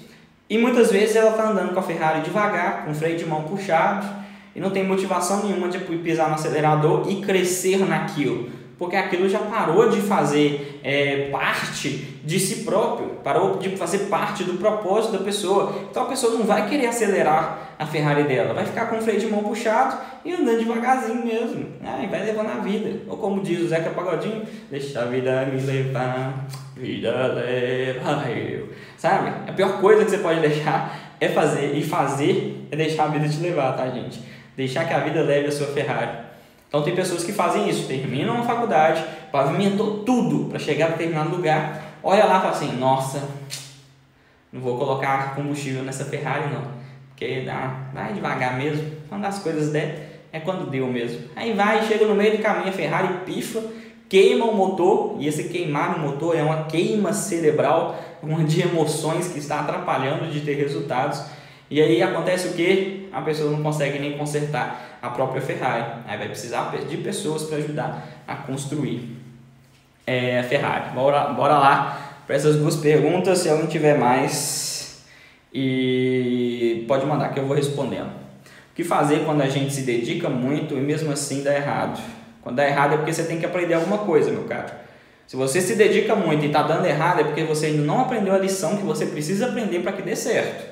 e 0.49 0.58
muitas 0.58 0.91
vezes 0.91 1.15
ela 1.15 1.32
está 1.32 1.49
andando 1.49 1.73
com 1.73 1.80
a 1.80 1.84
Ferrari 1.84 2.21
devagar, 2.21 2.86
com 2.86 2.91
o 2.91 2.95
freio 2.95 3.17
de 3.17 3.25
mão 3.25 3.43
puxado, 3.43 4.08
e 4.56 4.60
não 4.60 4.69
tem 4.71 4.84
motivação 4.84 5.43
nenhuma 5.43 5.67
de 5.67 5.80
pisar 5.80 6.30
no 6.30 6.36
acelerador 6.36 7.06
e 7.10 7.21
crescer 7.21 7.80
naquilo 7.80 8.59
porque 8.80 8.96
aquilo 8.96 9.28
já 9.28 9.39
parou 9.39 9.89
de 9.89 10.00
fazer 10.00 10.80
é, 10.82 11.28
parte 11.30 11.89
de 12.24 12.39
si 12.39 12.63
próprio, 12.63 13.10
parou 13.22 13.58
de 13.58 13.76
fazer 13.76 14.06
parte 14.06 14.46
do 14.46 14.54
propósito 14.54 15.18
da 15.18 15.20
pessoa. 15.20 15.76
Então 15.92 16.04
a 16.04 16.06
pessoa 16.06 16.38
não 16.38 16.46
vai 16.46 16.70
querer 16.70 16.88
acelerar 16.88 17.76
a 17.78 17.86
Ferrari 17.86 18.24
dela, 18.24 18.54
vai 18.54 18.65
ficar 18.65 18.86
com 18.86 18.98
o 18.98 19.02
freio 19.02 19.20
de 19.20 19.28
mão 19.28 19.44
puxado 19.44 19.98
e 20.24 20.32
andando 20.32 20.60
devagarzinho 20.60 21.26
mesmo, 21.26 21.65
né? 21.82 22.02
e 22.04 22.08
vai 22.08 22.24
levando 22.26 22.52
a 22.52 22.62
vida. 22.62 23.02
Ou 23.10 23.18
como 23.18 23.42
diz 23.42 23.62
o 23.62 23.68
Zeca 23.68 23.89
Pagodinho, 23.89 24.44
deixa 24.72 25.02
a 25.02 25.06
vida 25.06 25.46
me 25.46 25.60
levar, 25.60 26.48
vida 26.78 27.12
leva 27.28 28.30
eu. 28.32 28.70
Sabe? 28.98 29.30
A 29.46 29.52
pior 29.52 29.82
coisa 29.82 30.06
que 30.06 30.12
você 30.12 30.20
pode 30.20 30.39
deixar 30.39 31.15
é 31.20 31.28
fazer, 31.28 31.76
e 31.76 31.84
fazer 31.84 32.65
é 32.72 32.78
deixar 32.78 33.06
a 33.06 33.08
vida 33.08 33.28
te 33.28 33.42
levar, 33.42 33.76
tá 33.76 33.89
gente? 33.89 34.22
Deixar 34.56 34.86
que 34.86 34.94
a 34.94 35.00
vida 35.00 35.22
leve 35.22 35.48
a 35.48 35.52
sua 35.52 35.68
Ferrari. 35.68 36.29
Então 36.69 36.84
tem 36.84 36.95
pessoas 36.95 37.23
que 37.23 37.34
fazem 37.34 37.67
isso, 37.67 37.88
terminam 37.88 38.39
a 38.39 38.43
faculdade, 38.43 39.03
pavimentou 39.32 40.03
tudo 40.03 40.45
para 40.45 40.60
chegar 40.60 40.86
a 40.86 40.89
determinado 40.89 41.36
lugar, 41.36 41.97
olha 42.03 42.25
lá 42.25 42.38
e 42.38 42.41
fala 42.41 42.51
assim, 42.51 42.77
nossa, 42.77 43.27
não 44.53 44.62
vou 44.62 44.77
colocar 44.77 45.34
combustível 45.36 45.82
nessa 45.82 46.05
Ferrari 46.05 46.53
não, 46.53 46.62
porque 47.10 47.41
dá, 47.41 47.89
vai 47.91 48.13
devagar 48.13 48.55
mesmo, 48.55 48.88
quando 49.10 49.25
as 49.25 49.39
coisas 49.39 49.71
der, 49.71 50.21
é 50.32 50.39
quando 50.39 50.69
deu 50.69 50.86
mesmo. 50.86 51.27
Aí 51.36 51.53
vai, 51.53 51.88
chega 51.88 52.05
no 52.05 52.13
meio 52.13 52.38
do 52.38 52.43
caminho, 52.43 52.69
a 52.69 52.71
Ferrari 52.71 53.25
pifa, 53.25 53.63
queima 54.08 54.45
o 54.45 54.55
motor, 54.55 55.15
e 55.19 55.27
esse 55.27 55.45
queimar 55.45 55.97
o 55.97 55.99
motor 55.99 56.36
é 56.36 56.43
uma 56.43 56.65
queima 56.65 57.13
cerebral, 57.13 57.99
uma 58.21 58.43
de 58.43 58.62
emoções 58.62 59.27
que 59.27 59.39
está 59.39 59.62
atrapalhando 59.62 60.32
de 60.32 60.41
ter 60.41 60.53
resultados. 60.53 61.19
E 61.69 61.82
aí 61.82 62.01
acontece 62.01 62.47
o 62.47 62.53
que? 62.53 63.10
A 63.12 63.21
pessoa 63.21 63.51
não 63.51 63.62
consegue 63.62 63.99
nem 63.99 64.17
consertar 64.17 64.97
a 65.01 65.10
própria 65.10 65.41
Ferrari. 65.41 66.01
Aí 66.08 66.17
vai 66.17 66.27
precisar 66.27 66.71
de 66.75 66.97
pessoas 66.97 67.43
para 67.43 67.58
ajudar 67.58 68.08
a 68.27 68.36
construir 68.36 69.17
é, 70.05 70.39
a 70.39 70.43
Ferrari. 70.43 70.89
Bora, 70.95 71.25
bora 71.34 71.58
lá 71.60 72.21
para 72.25 72.36
essas 72.36 72.55
duas 72.55 72.75
perguntas. 72.75 73.39
Se 73.39 73.49
alguém 73.49 73.67
tiver 73.67 73.97
mais, 73.97 74.69
e 75.53 76.86
pode 76.88 77.05
mandar 77.05 77.29
que 77.34 77.39
eu 77.39 77.45
vou 77.45 77.55
respondendo. 77.55 78.10
O 78.71 78.75
que 78.75 78.84
fazer 78.84 79.25
quando 79.25 79.41
a 79.41 79.49
gente 79.49 79.73
se 79.73 79.82
dedica 79.82 80.29
muito 80.29 80.75
e 80.75 80.79
mesmo 80.79 81.12
assim 81.12 81.43
dá 81.43 81.53
errado? 81.53 82.01
Quando 82.41 82.55
dá 82.55 82.67
errado 82.67 82.93
é 82.93 82.97
porque 82.97 83.13
você 83.13 83.23
tem 83.23 83.39
que 83.39 83.45
aprender 83.45 83.73
alguma 83.73 83.99
coisa, 83.99 84.32
meu 84.32 84.43
caro. 84.43 84.71
Se 85.27 85.36
você 85.36 85.62
se 85.62 85.75
dedica 85.75 86.15
muito 86.15 86.43
e 86.43 86.47
está 86.47 86.63
dando 86.63 86.86
errado, 86.86 87.21
é 87.21 87.23
porque 87.23 87.43
você 87.43 87.67
ainda 87.67 87.84
não 87.84 88.01
aprendeu 88.01 88.34
a 88.34 88.38
lição 88.38 88.77
que 88.77 88.84
você 88.84 89.05
precisa 89.05 89.47
aprender 89.47 89.79
para 89.79 89.91
que 89.91 90.01
dê 90.01 90.15
certo. 90.15 90.68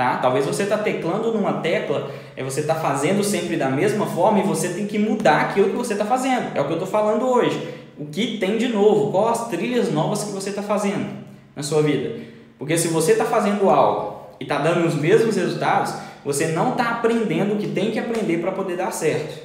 Tá? 0.00 0.16
Talvez 0.16 0.46
você 0.46 0.62
está 0.62 0.78
teclando 0.78 1.30
numa 1.30 1.60
tecla, 1.60 2.10
é 2.34 2.42
você 2.42 2.60
está 2.60 2.74
fazendo 2.74 3.22
sempre 3.22 3.58
da 3.58 3.68
mesma 3.68 4.06
forma 4.06 4.38
e 4.38 4.42
você 4.42 4.70
tem 4.70 4.86
que 4.86 4.98
mudar 4.98 5.42
aquilo 5.42 5.68
que 5.68 5.76
você 5.76 5.92
está 5.92 6.06
fazendo. 6.06 6.56
É 6.56 6.60
o 6.62 6.64
que 6.64 6.70
eu 6.70 6.78
estou 6.78 6.88
falando 6.88 7.28
hoje. 7.28 7.68
O 7.98 8.06
que 8.06 8.38
tem 8.38 8.56
de 8.56 8.68
novo? 8.68 9.12
Quais 9.12 9.42
as 9.42 9.48
trilhas 9.48 9.92
novas 9.92 10.24
que 10.24 10.32
você 10.32 10.48
está 10.48 10.62
fazendo 10.62 11.06
na 11.54 11.62
sua 11.62 11.82
vida? 11.82 12.18
Porque 12.58 12.78
se 12.78 12.88
você 12.88 13.12
está 13.12 13.26
fazendo 13.26 13.68
algo 13.68 14.30
e 14.40 14.44
está 14.44 14.56
dando 14.56 14.86
os 14.86 14.94
mesmos 14.94 15.36
resultados, 15.36 15.92
você 16.24 16.46
não 16.46 16.70
está 16.70 16.92
aprendendo 16.92 17.52
o 17.52 17.58
que 17.58 17.68
tem 17.68 17.90
que 17.90 17.98
aprender 17.98 18.38
para 18.38 18.52
poder 18.52 18.78
dar 18.78 18.92
certo. 18.92 19.38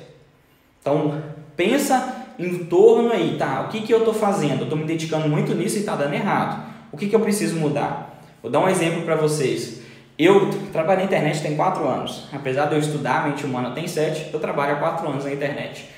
Então 0.80 1.22
pensa 1.58 2.28
em 2.40 2.60
torno 2.60 3.12
aí, 3.12 3.36
tá? 3.38 3.66
O 3.68 3.68
que, 3.68 3.82
que 3.82 3.94
eu 3.94 4.00
estou 4.00 4.14
fazendo? 4.14 4.60
Eu 4.60 4.64
estou 4.64 4.78
me 4.78 4.86
dedicando 4.86 5.28
muito 5.28 5.54
nisso 5.54 5.76
e 5.76 5.80
está 5.82 5.98
dando 5.98 6.14
errado. 6.14 6.64
O 6.94 6.98
que, 6.98 7.10
que 7.10 7.16
eu 7.18 7.20
preciso 7.20 7.58
mudar? 7.58 8.22
Vou 8.42 8.50
dar 8.50 8.62
um 8.62 8.70
exemplo 8.70 9.02
para 9.02 9.18
vocês. 9.18 9.75
Eu 10.18 10.50
trabalho 10.72 11.00
na 11.00 11.06
internet 11.06 11.42
tem 11.42 11.56
4 11.56 11.88
anos. 11.88 12.28
Apesar 12.32 12.68
de 12.68 12.76
eu 12.76 12.80
estudar 12.80 13.28
mente 13.28 13.46
humana 13.46 13.72
tem 13.72 13.88
7, 13.88 14.30
eu 14.32 14.40
trabalho 14.40 14.74
há 14.74 14.76
4 14.78 15.08
anos 15.08 15.26
na 15.26 15.34
internet. 15.34 15.90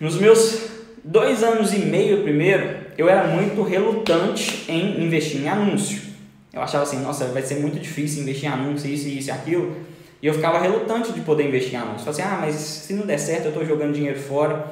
Nos 0.00 0.16
meus 0.16 0.68
dois 1.04 1.42
anos 1.42 1.72
e 1.72 1.78
meio 1.78 2.22
primeiro, 2.22 2.76
eu 2.98 3.08
era 3.08 3.28
muito 3.28 3.62
relutante 3.62 4.64
em 4.68 5.04
investir 5.04 5.42
em 5.42 5.48
anúncio. 5.48 6.10
Eu 6.52 6.60
achava 6.60 6.82
assim, 6.82 7.00
nossa, 7.00 7.26
vai 7.26 7.42
ser 7.42 7.60
muito 7.60 7.78
difícil 7.78 8.22
investir 8.22 8.48
em 8.48 8.52
anúncio, 8.52 8.90
isso, 8.90 9.06
isso 9.06 9.28
e 9.28 9.30
aquilo. 9.30 9.76
E 10.20 10.26
eu 10.26 10.34
ficava 10.34 10.58
relutante 10.58 11.12
de 11.12 11.20
poder 11.20 11.46
investir 11.46 11.74
em 11.74 11.76
anúncio. 11.76 12.00
Falei 12.00 12.10
assim, 12.10 12.22
ah, 12.22 12.38
mas 12.40 12.54
se 12.54 12.94
não 12.94 13.06
der 13.06 13.18
certo, 13.18 13.44
eu 13.44 13.50
estou 13.50 13.64
jogando 13.64 13.94
dinheiro 13.94 14.18
fora. 14.18 14.66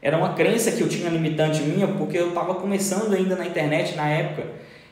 Era 0.00 0.16
uma 0.16 0.34
crença 0.34 0.70
que 0.70 0.80
eu 0.80 0.88
tinha 0.88 1.10
limitante 1.10 1.62
minha, 1.62 1.88
porque 1.88 2.16
eu 2.16 2.28
estava 2.28 2.54
começando 2.54 3.12
ainda 3.12 3.34
na 3.34 3.46
internet 3.46 3.96
na 3.96 4.08
época. 4.08 4.46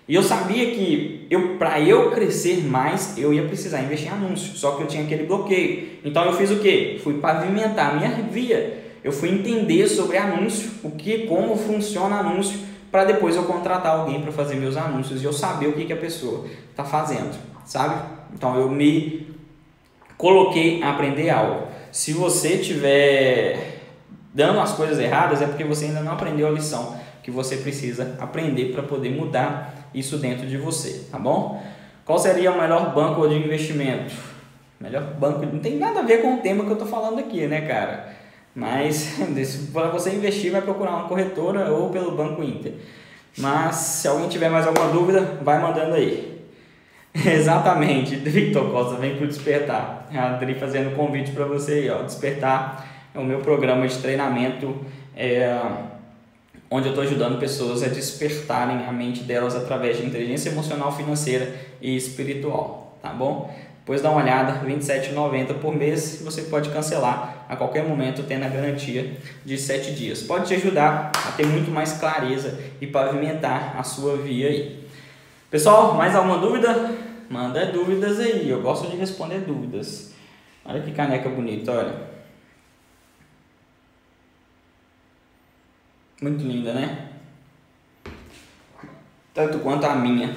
E 0.09 0.15
eu 0.15 0.23
sabia 0.23 0.67
que 0.73 1.27
eu, 1.31 1.57
para 1.57 1.81
eu 1.81 2.11
crescer 2.11 2.65
mais, 2.65 3.17
eu 3.17 3.33
ia 3.33 3.45
precisar 3.45 3.83
investir 3.83 4.09
em 4.09 4.15
anúncio. 4.15 4.57
Só 4.57 4.73
que 4.73 4.83
eu 4.83 4.87
tinha 4.87 5.05
aquele 5.05 5.25
bloqueio. 5.25 6.01
Então 6.05 6.25
eu 6.25 6.33
fiz 6.33 6.51
o 6.51 6.59
quê? 6.59 7.01
Fui 7.03 7.15
pavimentar 7.15 7.91
a 7.91 7.95
minha 7.95 8.11
via. 8.31 8.83
Eu 9.05 9.13
fui 9.13 9.31
entender 9.31 9.89
sobre 9.89 10.17
anúncio, 10.17 10.71
o 10.83 10.91
que, 10.91 11.27
como 11.27 11.57
funciona 11.57 12.17
anúncio, 12.17 12.59
para 12.91 13.05
depois 13.05 13.35
eu 13.35 13.45
contratar 13.45 13.99
alguém 13.99 14.21
para 14.21 14.31
fazer 14.31 14.55
meus 14.57 14.77
anúncios 14.77 15.23
e 15.23 15.25
eu 15.25 15.33
saber 15.33 15.67
o 15.69 15.73
que, 15.73 15.87
que 15.87 15.93
a 15.93 15.97
pessoa 15.97 16.47
está 16.71 16.85
fazendo, 16.85 17.35
sabe? 17.65 18.01
Então 18.33 18.57
eu 18.61 18.69
me 18.69 19.27
coloquei 20.17 20.83
a 20.83 20.91
aprender 20.91 21.31
algo. 21.31 21.69
Se 21.91 22.13
você 22.13 22.59
tiver 22.59 23.81
dando 24.33 24.61
as 24.61 24.73
coisas 24.73 24.99
erradas, 24.99 25.43
é 25.43 25.47
porque 25.47 25.65
você 25.65 25.87
ainda 25.87 26.01
não 26.01 26.13
aprendeu 26.13 26.47
a 26.47 26.51
lição 26.51 26.97
que 27.23 27.31
você 27.31 27.57
precisa 27.57 28.17
aprender 28.21 28.73
para 28.73 28.83
poder 28.83 29.11
mudar 29.11 29.82
isso 29.95 30.19
dentro 30.19 30.47
de 30.47 30.57
você, 30.57 31.07
tá 31.11 31.19
bom? 31.19 31.63
Qual 32.05 32.19
seria 32.19 32.51
o 32.53 32.61
melhor 32.61 32.95
banco 32.95 33.29
de 33.29 33.35
investimento? 33.35 34.13
Melhor 34.81 35.03
banco 35.15 35.47
não 35.47 35.61
tem 35.61 35.79
nada 35.79 36.01
a 36.01 36.03
ver 36.03 36.21
com 36.21 36.35
o 36.35 36.39
tema 36.39 36.65
que 36.65 36.71
eu 36.71 36.75
estou 36.75 36.89
falando 36.89 37.21
aqui, 37.21 37.47
né, 37.47 37.61
cara? 37.63 38.13
Mas 38.55 39.19
para 39.73 39.89
você 39.89 40.11
investir, 40.11 40.51
vai 40.51 40.61
procurar 40.61 40.91
uma 40.91 41.09
corretora 41.09 41.71
ou 41.71 41.91
pelo 41.91 42.17
Banco 42.17 42.43
Inter. 42.43 42.75
Mas 43.39 43.77
se 43.77 44.09
alguém 44.09 44.29
tiver 44.29 44.51
mais 44.51 44.67
alguma 44.67 44.89
dúvida, 44.89 45.39
vai 45.43 45.61
mandando 45.61 45.95
aí. 45.95 46.33
Exatamente, 47.15 48.17
Victor 48.29 48.71
Costa, 48.71 48.97
vem 48.97 49.17
pro 49.17 49.27
Despertar. 49.27 50.09
A 50.13 50.35
Adri 50.35 50.55
fazendo 50.55 50.97
convite 50.97 51.31
para 51.33 51.45
você 51.45 51.73
aí, 51.73 51.91
ó. 51.91 52.03
Despertar 52.03 52.87
é 53.15 53.19
o 53.19 53.25
meu 53.25 53.41
programa 53.41 53.87
de 53.87 53.99
treinamento 53.99 54.75
é, 55.17 55.59
onde 56.73 56.87
eu 56.87 56.93
estou 56.93 57.05
ajudando 57.05 57.39
pessoas 57.39 57.83
a 57.83 57.89
despertarem 57.89 58.87
a 58.87 58.93
mente 58.93 59.25
delas 59.25 59.55
através 59.55 59.99
de 59.99 60.07
inteligência 60.07 60.49
emocional, 60.49 60.91
financeira 60.91 61.55
e 61.83 61.95
espiritual, 61.95 62.97
tá 63.03 63.11
bom? 63.11 63.55
Depois 63.81 64.01
dá 64.01 64.11
uma 64.11 64.23
olhada, 64.23 64.53
R$ 64.53 64.75
27,90 64.75 65.55
por 65.55 65.77
mês, 65.77 66.23
você 66.25 66.43
pode 66.43 66.71
cancelar 66.71 67.45
a 67.47 67.57
qualquer 67.57 67.85
momento, 67.85 68.23
tendo 68.23 68.45
a 68.45 68.49
garantia 68.49 69.13
de 69.45 69.59
7 69.59 69.93
dias. 69.93 70.23
Pode 70.23 70.47
te 70.47 70.55
ajudar 70.55 71.13
a 71.15 71.33
ter 71.33 71.47
muito 71.47 71.71
mais 71.71 71.93
clareza 71.93 72.59
e 72.81 72.87
pavimentar 72.87 73.77
a 73.79 73.83
sua 73.83 74.17
via 74.17 74.49
aí. 74.49 74.87
Pessoal, 75.51 75.95
mais 75.95 76.15
alguma 76.15 76.39
dúvida? 76.39 76.91
Manda 77.29 77.67
dúvidas 77.67 78.19
aí, 78.19 78.49
eu 78.49 78.63
gosto 78.63 78.89
de 78.89 78.97
responder 78.97 79.41
dúvidas. 79.41 80.15
Olha 80.65 80.81
que 80.81 80.93
caneca 80.93 81.29
bonita, 81.29 81.71
olha. 81.73 82.12
Muito 86.23 86.45
linda, 86.45 86.73
né? 86.73 87.09
Tanto 89.35 89.59
quanto 89.59 89.85
a 89.87 89.97
minha. 89.97 90.33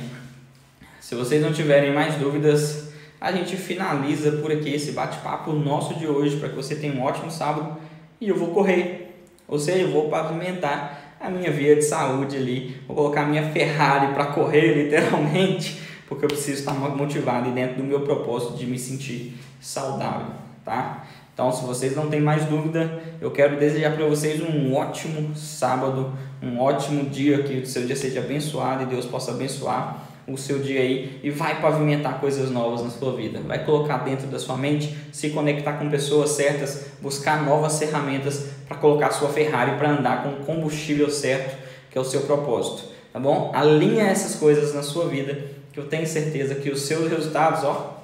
Se 1.00 1.14
vocês 1.14 1.40
não 1.44 1.54
tiverem 1.54 1.94
mais 1.94 2.16
dúvidas, 2.16 2.92
a 3.22 3.32
gente 3.32 3.56
finaliza 3.56 4.32
por 4.32 4.52
aqui 4.52 4.74
esse 4.74 4.94
bate-papo 4.94 5.52
nosso 5.52 5.94
de 5.94 6.08
hoje 6.08 6.38
para 6.38 6.50
que 6.50 6.56
você 6.56 6.76
tenha 6.76 6.92
um 6.92 7.04
ótimo 7.04 7.30
sábado 7.30 7.78
e 8.20 8.28
eu 8.28 8.36
vou 8.36 8.48
correr, 8.48 9.24
ou 9.48 9.60
seja, 9.60 9.84
eu 9.84 9.92
vou 9.92 10.10
pavimentar 10.10 11.18
a 11.22 11.30
minha 11.30 11.52
via 11.52 11.76
de 11.76 11.84
saúde 11.84 12.36
ali, 12.36 12.82
vou 12.88 12.96
colocar 12.96 13.22
a 13.22 13.26
minha 13.28 13.52
Ferrari 13.52 14.12
para 14.12 14.26
correr 14.26 14.86
literalmente, 14.86 15.80
porque 16.08 16.26
eu 16.26 16.30
preciso 16.30 16.62
estar 16.62 16.74
motivado 16.74 17.50
e 17.50 17.52
dentro 17.52 17.76
do 17.76 17.84
meu 17.84 18.02
propósito 18.02 18.58
de 18.58 18.66
me 18.66 18.80
sentir 18.80 19.38
saudável, 19.62 20.34
tá? 20.66 21.06
Então, 21.34 21.52
se 21.52 21.64
vocês 21.66 21.96
não 21.96 22.10
têm 22.10 22.22
mais 22.22 22.46
dúvida, 22.46 23.00
eu 23.22 23.30
quero 23.30 23.58
desejar 23.60 23.96
para 23.96 24.06
vocês 24.06 24.42
um 24.42 24.74
ótimo 24.74 25.36
sábado, 25.36 26.14
um 26.42 26.60
ótimo 26.60 27.10
dia, 27.10 27.44
que 27.44 27.60
o 27.60 27.66
seu 27.68 27.86
dia 27.86 27.96
seja 27.96 28.22
abençoado 28.22 28.84
e 28.84 28.86
Deus 28.86 29.06
possa 29.06 29.32
abençoar 29.32 30.06
o 30.28 30.38
seu 30.38 30.60
dia 30.60 30.82
aí 30.82 31.20
e 31.24 31.30
vai 31.30 31.62
pavimentar 31.62 32.20
coisas 32.20 32.50
novas 32.50 32.82
na 32.82 32.90
sua 32.90 33.16
vida. 33.16 33.42
Vai 33.42 33.64
colocar 33.64 33.98
dentro 34.00 34.28
da 34.28 34.40
sua 34.40 34.58
mente, 34.58 34.96
se 35.12 35.30
conectar 35.30 35.74
com 35.74 35.90
pessoas 35.90 36.32
certas, 36.32 36.88
buscar 37.02 37.44
novas 37.44 37.78
ferramentas 37.78 38.48
para 38.68 38.78
colocar 38.78 39.12
sua 39.12 39.30
Ferrari 39.30 39.78
para 39.78 39.92
andar 39.92 40.24
com 40.24 40.30
o 40.30 40.46
combustível 40.46 41.10
certo, 41.12 41.56
que 41.92 41.98
é 41.98 42.02
o 42.02 42.06
seu 42.06 42.22
propósito, 42.22 42.90
tá 43.14 43.20
bom? 43.20 43.52
Alinha 43.54 44.06
essas 44.06 44.36
coisas 44.36 44.74
na 44.74 44.82
sua 44.82 45.08
vida, 45.08 45.38
que 45.72 45.80
eu 45.80 45.88
tenho 45.88 46.08
certeza 46.08 46.56
que 46.56 46.70
os 46.70 46.82
seus 46.82 47.10
resultados, 47.10 47.64
ó, 47.64 47.96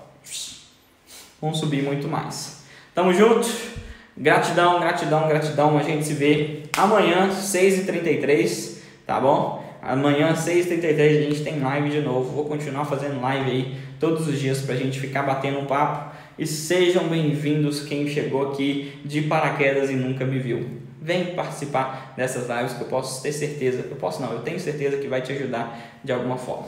vão 1.41 1.53
subir 1.53 1.81
muito 1.81 2.07
mais. 2.07 2.63
Tamo 2.93 3.13
junto? 3.13 3.49
Gratidão, 4.15 4.79
gratidão, 4.79 5.27
gratidão. 5.27 5.77
A 5.77 5.83
gente 5.83 6.05
se 6.05 6.13
vê 6.13 6.63
amanhã, 6.77 7.29
6h33, 7.29 8.77
tá 9.07 9.19
bom? 9.19 9.65
Amanhã, 9.81 10.33
6h33, 10.33 10.99
a 10.99 11.21
gente 11.21 11.43
tem 11.43 11.59
live 11.59 11.89
de 11.89 12.01
novo. 12.01 12.29
Vou 12.31 12.45
continuar 12.45 12.85
fazendo 12.85 13.19
live 13.19 13.49
aí 13.49 13.77
todos 13.99 14.27
os 14.27 14.39
dias 14.39 14.61
para 14.61 14.75
a 14.75 14.77
gente 14.77 14.99
ficar 14.99 15.23
batendo 15.23 15.59
um 15.59 15.65
papo. 15.65 16.15
E 16.37 16.45
sejam 16.45 17.07
bem-vindos 17.07 17.81
quem 17.81 18.07
chegou 18.07 18.51
aqui 18.51 18.99
de 19.03 19.21
paraquedas 19.21 19.89
e 19.89 19.93
nunca 19.93 20.23
me 20.23 20.37
viu. 20.37 20.81
Vem 21.01 21.33
participar 21.33 22.13
dessas 22.15 22.47
lives 22.47 22.73
que 22.73 22.81
eu 22.81 22.87
posso 22.87 23.23
ter 23.23 23.31
certeza, 23.31 23.83
eu 23.89 23.95
posso 23.95 24.21
não, 24.21 24.31
eu 24.31 24.39
tenho 24.39 24.59
certeza 24.59 24.97
que 24.97 25.07
vai 25.07 25.21
te 25.21 25.31
ajudar 25.31 25.99
de 26.03 26.11
alguma 26.11 26.37
forma. 26.37 26.67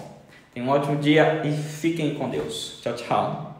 Tenha 0.54 0.66
um 0.66 0.70
ótimo 0.70 0.98
dia 0.98 1.44
e 1.46 1.52
fiquem 1.52 2.16
com 2.16 2.30
Deus. 2.30 2.80
Tchau, 2.82 2.94
tchau. 2.96 3.53